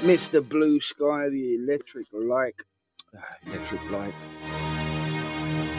Mr. 0.02 0.46
Blue 0.46 0.80
Sky, 0.80 1.28
the 1.28 1.54
electric 1.54 2.06
light. 2.12 2.54
ah, 3.16 3.20
electric 3.46 3.82
light. 3.90 4.14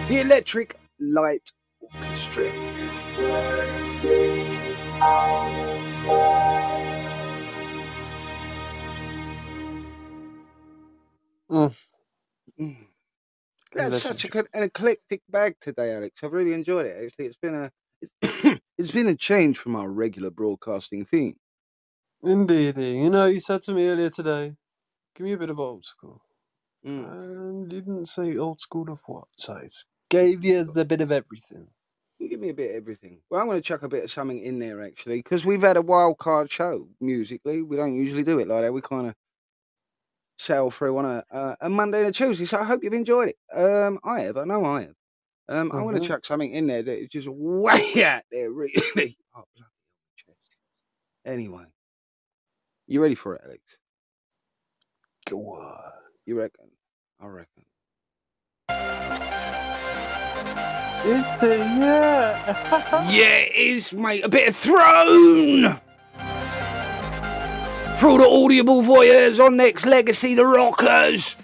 The 0.09 0.21
Electric 0.21 0.77
Light 0.99 1.51
Orchestra. 1.81 2.49
Mm. 11.51 11.75
Mm. 12.59 12.75
That's 13.73 14.01
such 14.01 14.25
a, 14.25 14.27
good- 14.27 14.47
an 14.53 14.63
eclectic 14.63 15.21
bag 15.29 15.55
today, 15.59 15.93
Alex. 15.95 16.23
I've 16.23 16.33
really 16.33 16.53
enjoyed 16.53 16.85
it. 16.85 17.05
Actually, 17.05 17.25
it's 17.27 17.37
been 17.37 17.55
a 17.55 17.71
it's 18.77 18.91
been 18.91 19.07
a 19.07 19.15
change 19.15 19.57
from 19.57 19.75
our 19.75 19.89
regular 19.89 20.29
broadcasting 20.31 21.05
theme. 21.05 21.35
Indeed. 22.23 22.77
You 22.77 23.09
know, 23.09 23.25
you 23.25 23.39
said 23.39 23.61
to 23.63 23.73
me 23.73 23.87
earlier 23.87 24.09
today, 24.09 24.55
give 25.15 25.25
me 25.25 25.33
a 25.33 25.37
bit 25.37 25.49
of 25.49 25.59
old 25.59 25.85
school. 25.85 26.21
Mm. 26.85 27.11
And 27.11 27.71
you 27.71 27.81
didn't 27.81 28.07
say 28.07 28.35
old 28.37 28.61
school 28.61 28.89
of 28.91 29.01
what? 29.07 29.25
So 29.33 29.53
I 29.53 29.65
s- 29.65 29.85
gave 30.09 30.43
you 30.43 30.65
a 30.75 30.85
bit 30.85 31.01
of 31.01 31.11
everything. 31.11 31.67
You 32.19 32.29
give 32.29 32.39
me 32.39 32.49
a 32.49 32.53
bit 32.53 32.71
of 32.71 32.77
everything. 32.77 33.21
Well, 33.29 33.41
I'm 33.41 33.47
going 33.47 33.57
to 33.57 33.61
chuck 33.61 33.83
a 33.83 33.89
bit 33.89 34.03
of 34.03 34.11
something 34.11 34.41
in 34.41 34.59
there 34.59 34.83
actually, 34.83 35.17
because 35.17 35.45
we've 35.45 35.61
had 35.61 35.77
a 35.77 35.81
wild 35.81 36.17
card 36.17 36.51
show 36.51 36.87
musically. 37.01 37.61
We 37.61 37.75
don't 37.77 37.95
usually 37.95 38.23
do 38.23 38.39
it 38.39 38.47
like 38.47 38.61
that. 38.61 38.73
We 38.73 38.81
kind 38.81 39.07
of 39.07 39.15
sail 40.37 40.71
through 40.71 40.97
on 40.97 41.05
a, 41.05 41.23
uh, 41.31 41.55
a 41.61 41.69
Monday 41.69 41.99
and 41.99 42.07
a 42.07 42.11
Tuesday. 42.11 42.45
So 42.45 42.59
I 42.59 42.63
hope 42.63 42.83
you've 42.83 42.93
enjoyed 42.93 43.29
it. 43.29 43.37
Um, 43.57 43.99
I 44.03 44.21
have. 44.21 44.37
I 44.37 44.45
know 44.45 44.63
I 44.65 44.81
have. 44.81 44.95
Um, 45.49 45.71
I'm 45.73 45.83
going 45.83 45.99
to 45.99 46.07
chuck 46.07 46.25
something 46.25 46.51
in 46.51 46.67
there 46.67 46.83
that 46.83 46.97
is 46.97 47.09
just 47.09 47.27
way 47.31 48.03
out 48.03 48.23
there, 48.31 48.51
really. 48.51 49.17
oh, 49.35 49.43
bloody 49.55 49.71
chest. 50.15 50.57
Anyway, 51.25 51.65
you 52.87 53.01
ready 53.01 53.15
for 53.15 53.35
it, 53.35 53.41
Alex? 53.45 53.61
Go 55.29 55.39
on. 55.53 55.91
You 56.25 56.37
reckon? 56.37 56.69
I 57.19 57.27
reckon. 57.27 57.63
It's 61.05 61.43
a 61.43 61.57
yeah. 61.57 63.09
Yeah, 63.11 63.37
it 63.39 63.55
is, 63.55 63.93
mate. 63.93 64.23
A 64.23 64.29
bit 64.29 64.47
of 64.47 64.55
throne. 64.55 65.79
For 67.97 68.07
all 68.07 68.17
the 68.17 68.27
audible 68.27 68.81
voyeurs 68.81 69.39
on 69.43 69.57
Nexx 69.57 69.85
Legacy, 69.85 70.33
the 70.33 70.45
Rockers. 70.45 71.35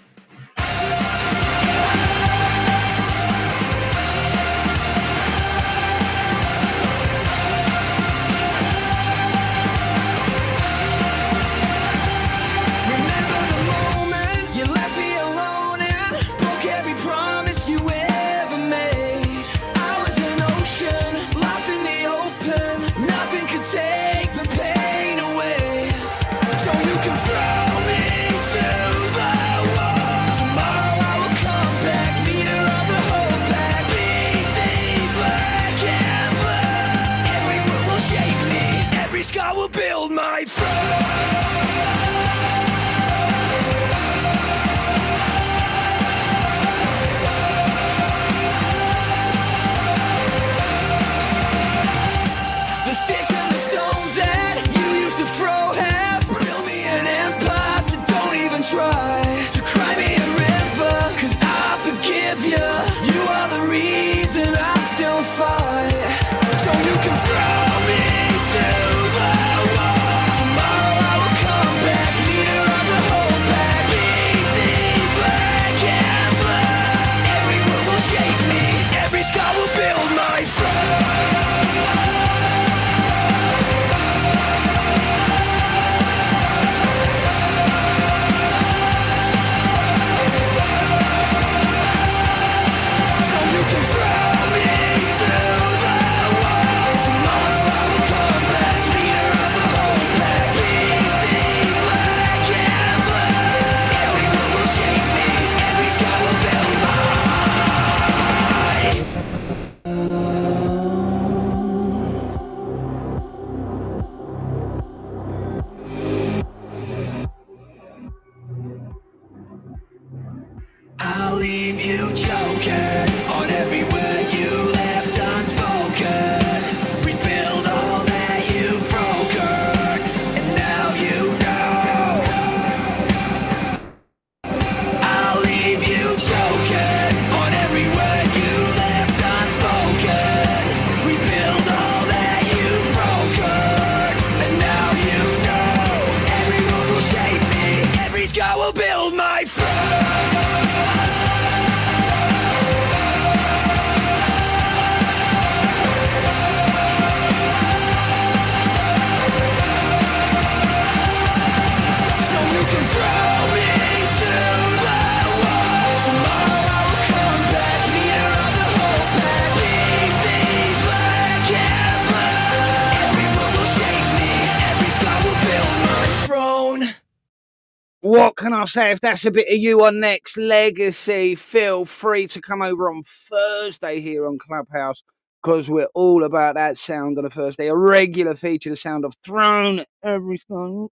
What 178.60 178.66
can 178.66 178.72
say? 178.72 178.92
If 178.92 179.00
that's 179.00 179.26
a 179.26 179.30
bit 179.32 179.48
of 179.52 179.58
you 179.58 179.84
on 179.84 179.96
Nexx 179.96 180.38
Legacy, 180.38 181.34
feel 181.36 181.84
free 181.86 182.26
to 182.28 182.42
come 182.42 182.62
over 182.62 182.90
on 182.90 183.04
Thursday 183.04 184.00
here 184.00 184.26
on 184.26 184.38
Clubhouse 184.38 185.02
because 185.42 185.70
we're 185.70 185.88
all 185.94 186.24
about 186.24 186.56
that 186.56 186.78
sound 186.78 187.18
on 187.18 187.24
a 187.26 187.30
Thursday. 187.30 187.68
A 187.68 187.76
regular 187.76 188.34
feature, 188.34 188.70
the 188.70 188.76
sound 188.76 189.06
of 189.06 189.14
Throne. 189.24 189.84
Every 190.04 190.38
song. 190.38 190.90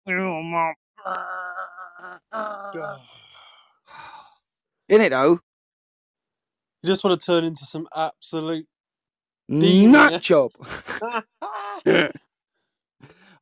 Oh, 1.06 2.96
In 4.90 5.02
it 5.02 5.10
though, 5.10 5.40
You 6.82 6.88
just 6.88 7.04
want 7.04 7.20
to 7.20 7.26
turn 7.26 7.44
into 7.44 7.66
some 7.66 7.88
absolute 7.96 8.66
nut 9.48 10.18
job. 10.20 10.52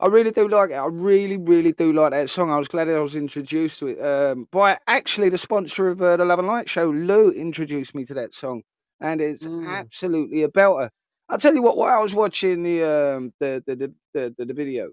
I 0.00 0.06
really 0.06 0.30
do 0.30 0.48
like 0.48 0.70
it. 0.70 0.74
I 0.74 0.86
really, 0.86 1.38
really 1.38 1.72
do 1.72 1.92
like 1.92 2.12
that 2.12 2.28
song. 2.30 2.50
I 2.50 2.58
was 2.58 2.68
glad 2.68 2.88
I 2.88 3.00
was 3.00 3.16
introduced 3.16 3.78
to 3.80 3.86
it 3.88 4.00
um, 4.00 4.46
by 4.52 4.76
actually 4.86 5.30
the 5.30 5.38
sponsor 5.38 5.88
of 5.88 6.02
uh, 6.02 6.16
the 6.18 6.24
Love 6.24 6.38
and 6.38 6.48
Light 6.48 6.68
show. 6.68 6.90
Lou 6.90 7.30
introduced 7.30 7.94
me 7.94 8.04
to 8.06 8.14
that 8.14 8.34
song, 8.34 8.62
and 9.00 9.20
it's 9.20 9.48
absolutely 9.64 10.42
a 10.42 10.48
belter. 10.48 10.90
I'll 11.28 11.38
tell 11.38 11.54
you 11.54 11.62
what. 11.62 11.76
While 11.76 11.98
I 11.98 12.02
was 12.02 12.14
watching 12.14 12.62
the 12.62 12.82
um, 12.84 13.32
the, 13.40 13.62
the, 13.66 13.76
the 13.76 13.94
the 14.14 14.34
the 14.38 14.44
the 14.46 14.54
video, 14.54 14.90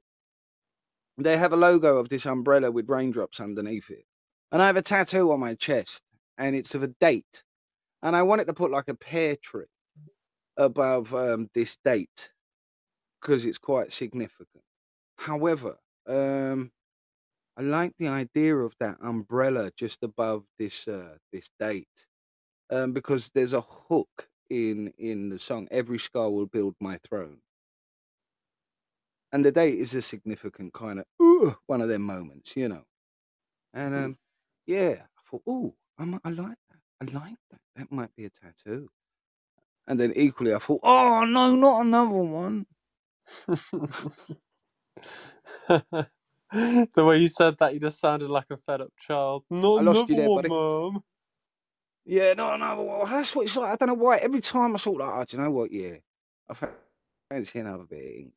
they 1.17 1.37
have 1.37 1.53
a 1.53 1.57
logo 1.57 1.97
of 1.97 2.09
this 2.09 2.25
umbrella 2.25 2.71
with 2.71 2.89
raindrops 2.89 3.39
underneath 3.39 3.89
it, 3.89 4.05
and 4.51 4.61
I 4.61 4.67
have 4.67 4.77
a 4.77 4.81
tattoo 4.81 5.31
on 5.31 5.39
my 5.39 5.55
chest, 5.55 6.03
and 6.37 6.55
it's 6.55 6.75
of 6.75 6.83
a 6.83 6.87
date, 6.99 7.43
and 8.03 8.15
I 8.15 8.23
wanted 8.23 8.47
to 8.47 8.53
put 8.53 8.71
like 8.71 8.89
a 8.89 8.95
pear 8.95 9.35
tree 9.37 9.65
above 10.57 11.13
um, 11.15 11.49
this 11.55 11.77
date 11.85 12.31
because 13.21 13.45
it's 13.45 13.57
quite 13.57 13.93
significant. 13.93 14.63
However, 15.23 15.79
um, 16.07 16.71
I 17.57 17.61
like 17.63 17.95
the 17.97 18.09
idea 18.09 18.55
of 18.57 18.75
that 18.79 18.97
umbrella 19.01 19.71
just 19.75 20.03
above 20.03 20.45
this 20.59 20.87
uh, 20.87 21.17
this 21.31 21.49
date, 21.59 22.07
um, 22.69 22.93
because 22.93 23.31
there's 23.31 23.53
a 23.53 23.61
hook 23.61 24.29
in 24.49 24.89
in 24.97 25.29
the 25.29 25.39
song. 25.39 25.67
Every 25.71 25.99
scar 25.99 26.31
will 26.31 26.47
build 26.47 26.75
my 26.81 26.97
throne, 26.99 27.41
and 29.31 29.43
the 29.43 29.51
date 29.51 29.79
is 29.79 29.95
a 29.95 30.01
significant 30.01 30.73
kind 30.73 30.99
of 30.99 31.05
ooh, 31.21 31.55
one 31.67 31.81
of 31.81 31.89
them 31.89 32.03
moments, 32.03 32.55
you 32.55 32.67
know. 32.67 32.83
And 33.73 33.95
um, 33.95 34.17
yeah, 34.67 35.07
I 35.17 35.21
thought, 35.29 35.43
oh, 35.47 35.75
I, 35.99 36.19
I 36.25 36.29
like 36.29 36.57
that. 36.71 36.79
I 37.01 37.05
like 37.19 37.37
that. 37.51 37.61
That 37.75 37.91
might 37.91 38.15
be 38.15 38.25
a 38.25 38.29
tattoo. 38.31 38.89
And 39.87 39.99
then 39.99 40.13
equally, 40.15 40.53
I 40.53 40.59
thought, 40.59 40.81
oh 40.83 41.25
no, 41.25 41.55
not 41.55 41.85
another 41.85 42.11
one. 42.11 42.65
the 45.67 47.05
way 47.05 47.17
you 47.19 47.27
said 47.27 47.57
that, 47.59 47.73
you 47.73 47.79
just 47.79 47.99
sounded 47.99 48.29
like 48.29 48.45
a 48.49 48.57
fed 48.57 48.81
up 48.81 48.91
child. 48.99 49.43
Not 49.49 49.79
I 49.79 49.81
lost 49.81 50.07
you 50.09 50.15
another 50.15 50.21
there, 50.21 50.29
one, 50.29 50.43
buddy. 50.43 50.49
mum. 50.49 51.03
Yeah, 52.05 52.33
no, 52.33 52.55
no. 52.57 53.05
That's 53.09 53.35
what 53.35 53.45
it's 53.45 53.55
like. 53.55 53.73
I 53.73 53.75
don't 53.75 53.87
know 53.87 54.03
why. 54.03 54.17
Every 54.17 54.41
time 54.41 54.73
I 54.73 54.77
sort 54.77 55.01
of 55.01 55.07
like, 55.07 55.17
oh, 55.17 55.25
do 55.25 55.37
you 55.37 55.43
know 55.43 55.51
what? 55.51 55.71
Yeah, 55.71 55.95
I 56.49 56.53
fa- 56.53 56.75
fancy 57.29 57.59
another 57.59 57.85
bit. 57.85 57.99
of 57.99 58.05
ink." 58.05 58.33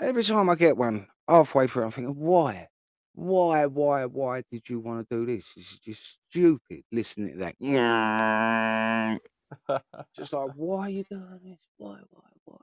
Every 0.00 0.24
time 0.24 0.50
I 0.50 0.54
get 0.54 0.76
one, 0.76 1.06
halfway 1.28 1.66
through, 1.66 1.84
I'm 1.84 1.90
thinking, 1.90 2.16
why? 2.16 2.68
Why, 3.14 3.66
why, 3.66 4.06
why 4.06 4.42
did 4.50 4.68
you 4.68 4.80
want 4.80 5.08
to 5.08 5.16
do 5.16 5.26
this? 5.26 5.46
Is 5.56 5.78
just 5.84 6.18
stupid. 6.30 6.82
Listening 6.90 7.38
to 7.38 7.38
that. 7.38 9.20
just 10.16 10.32
like, 10.32 10.50
why 10.54 10.86
are 10.86 10.90
you 10.90 11.04
doing 11.10 11.40
this? 11.44 11.58
Why, 11.76 11.98
why, 12.10 12.24
why? 12.44 12.56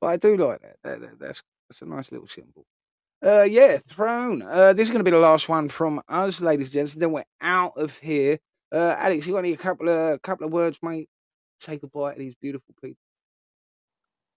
But 0.00 0.06
I 0.08 0.16
do 0.18 0.36
like 0.36 0.60
that. 0.60 0.76
that, 0.84 1.00
that 1.00 1.18
that's, 1.18 1.42
that's 1.70 1.82
a 1.82 1.86
nice 1.86 2.10
little 2.10 2.26
symbol. 2.26 2.66
Uh, 3.24 3.42
yeah, 3.42 3.78
Throne. 3.78 4.42
Uh, 4.42 4.72
this 4.72 4.88
is 4.88 4.90
going 4.90 5.04
to 5.04 5.08
be 5.08 5.14
the 5.14 5.20
last 5.20 5.48
one 5.48 5.68
from 5.68 6.02
us, 6.08 6.42
ladies 6.42 6.68
and 6.68 6.72
gents. 6.72 6.94
Then 6.94 7.12
we're 7.12 7.22
out 7.40 7.74
of 7.76 7.96
here. 7.98 8.38
Uh, 8.72 8.96
Alex, 8.98 9.26
you 9.26 9.34
got 9.34 9.38
any 9.40 9.54
couple 9.56 9.88
of 9.88 10.20
couple 10.22 10.46
of 10.46 10.52
words, 10.52 10.80
mate? 10.82 11.08
Say 11.58 11.76
goodbye 11.78 12.14
to 12.14 12.18
these 12.18 12.34
beautiful 12.34 12.74
people. 12.82 12.98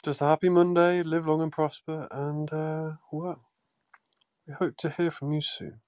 Just 0.04 0.22
a 0.22 0.26
happy 0.26 0.50
Monday, 0.50 1.02
live 1.02 1.26
long 1.26 1.42
and 1.42 1.52
prosper, 1.52 2.08
and 2.12 2.54
uh, 2.54 2.92
well, 3.12 3.42
we 4.46 4.54
hope 4.54 4.78
to 4.78 4.90
hear 4.92 5.10
from 5.10 5.32
you 5.32 5.42
soon. 5.42 5.80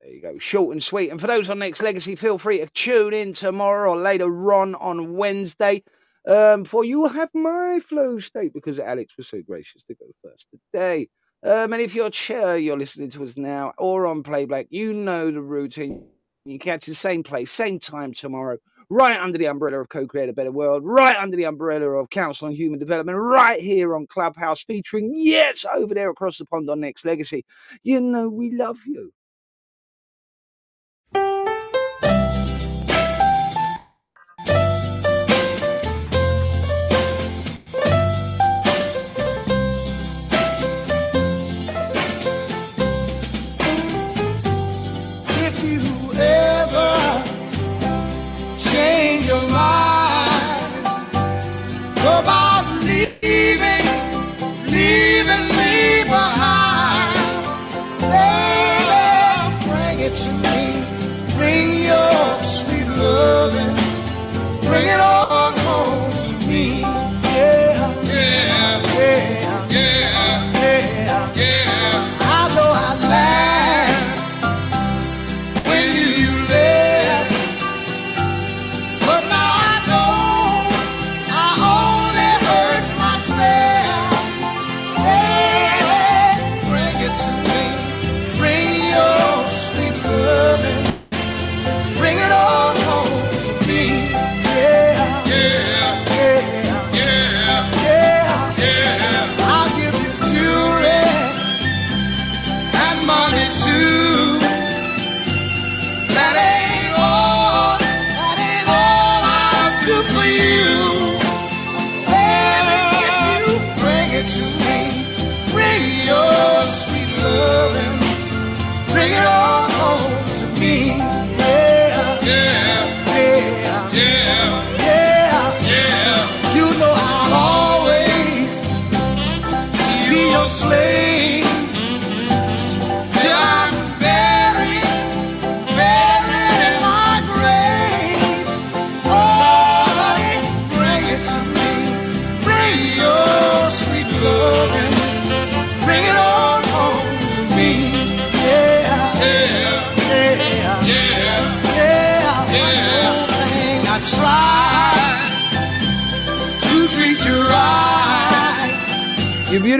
There 0.00 0.12
you 0.12 0.20
go, 0.20 0.38
short 0.38 0.72
and 0.72 0.82
sweet. 0.82 1.10
And 1.10 1.20
for 1.20 1.26
those 1.26 1.48
on 1.48 1.58
Nexx 1.58 1.82
Legacy, 1.82 2.14
feel 2.14 2.36
free 2.36 2.58
to 2.58 2.66
tune 2.66 3.14
in 3.14 3.32
tomorrow 3.32 3.92
or 3.92 3.96
later 3.96 4.52
on 4.52 4.74
on 4.74 5.16
Wednesday. 5.16 5.82
Um, 6.26 6.64
for 6.64 6.84
you 6.84 7.00
will 7.00 7.08
have 7.10 7.30
my 7.34 7.80
flow 7.80 8.18
state 8.18 8.54
because 8.54 8.80
Alex 8.80 9.16
was 9.16 9.28
so 9.28 9.42
gracious 9.42 9.84
to 9.84 9.94
go 9.94 10.06
first 10.22 10.48
today. 10.50 11.08
Um, 11.42 11.72
and 11.74 11.82
if 11.82 11.94
you're 11.94 12.10
chair, 12.10 12.56
you're 12.56 12.78
listening 12.78 13.10
to 13.10 13.24
us 13.24 13.36
now 13.36 13.74
or 13.78 14.06
on 14.06 14.22
playback, 14.22 14.68
you 14.70 14.94
know 14.94 15.30
the 15.30 15.42
routine. 15.42 16.06
You 16.46 16.58
catch 16.58 16.86
the 16.86 16.94
same 16.94 17.22
place, 17.22 17.50
same 17.50 17.78
time 17.78 18.12
tomorrow, 18.12 18.58
right 18.90 19.18
under 19.20 19.38
the 19.38 19.48
umbrella 19.48 19.80
of 19.80 19.88
Co-Create 19.90 20.28
a 20.28 20.32
Better 20.32 20.52
World, 20.52 20.82
right 20.84 21.16
under 21.16 21.36
the 21.36 21.44
umbrella 21.44 21.86
of 22.00 22.10
Council 22.10 22.48
on 22.48 22.54
Human 22.54 22.78
Development, 22.78 23.18
right 23.18 23.60
here 23.60 23.96
on 23.96 24.06
Clubhouse, 24.06 24.62
featuring 24.62 25.12
yes 25.14 25.66
over 25.74 25.94
there 25.94 26.10
across 26.10 26.38
the 26.38 26.46
pond 26.46 26.70
on 26.70 26.80
Nexx 26.80 27.04
Legacy. 27.04 27.44
You 27.82 28.00
know 28.00 28.28
we 28.30 28.50
love 28.52 28.78
you. 28.86 29.12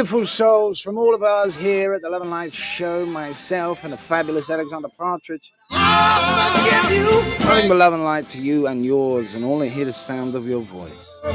beautiful 0.05 0.27
souls 0.27 0.83
from 0.83 0.99
all 0.99 1.15
of 1.15 1.23
us 1.23 1.57
here 1.57 1.95
at 1.95 2.03
the 2.03 2.11
Love 2.11 2.21
and 2.21 2.31
Light 2.31 2.53
Show, 2.53 3.07
myself 3.07 3.85
and 3.85 3.93
the 3.95 3.97
fabulous 3.97 4.51
Alexander 4.51 4.91
Partridge. 4.99 5.51
Bring 5.71 7.71
the 7.71 7.75
love 7.75 7.95
and 7.95 8.05
light 8.05 8.29
to 8.29 8.39
you 8.39 8.67
and 8.67 8.85
yours, 8.85 9.35
and 9.35 9.47
only 9.47 9.71
hear 9.71 9.87
the 9.87 9.95
sound 9.95 10.35
of 10.35 10.47
your 10.47 10.61
voice. 10.61 11.23
We 11.25 11.33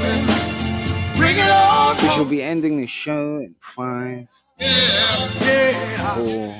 shall 2.10 2.24
be 2.24 2.44
ending 2.44 2.76
the 2.76 2.86
show 2.86 3.38
in 3.38 3.56
five, 3.58 4.28
yeah, 4.60 6.14
four, 6.14 6.54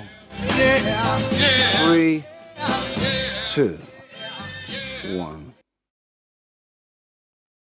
yeah. 0.59 1.11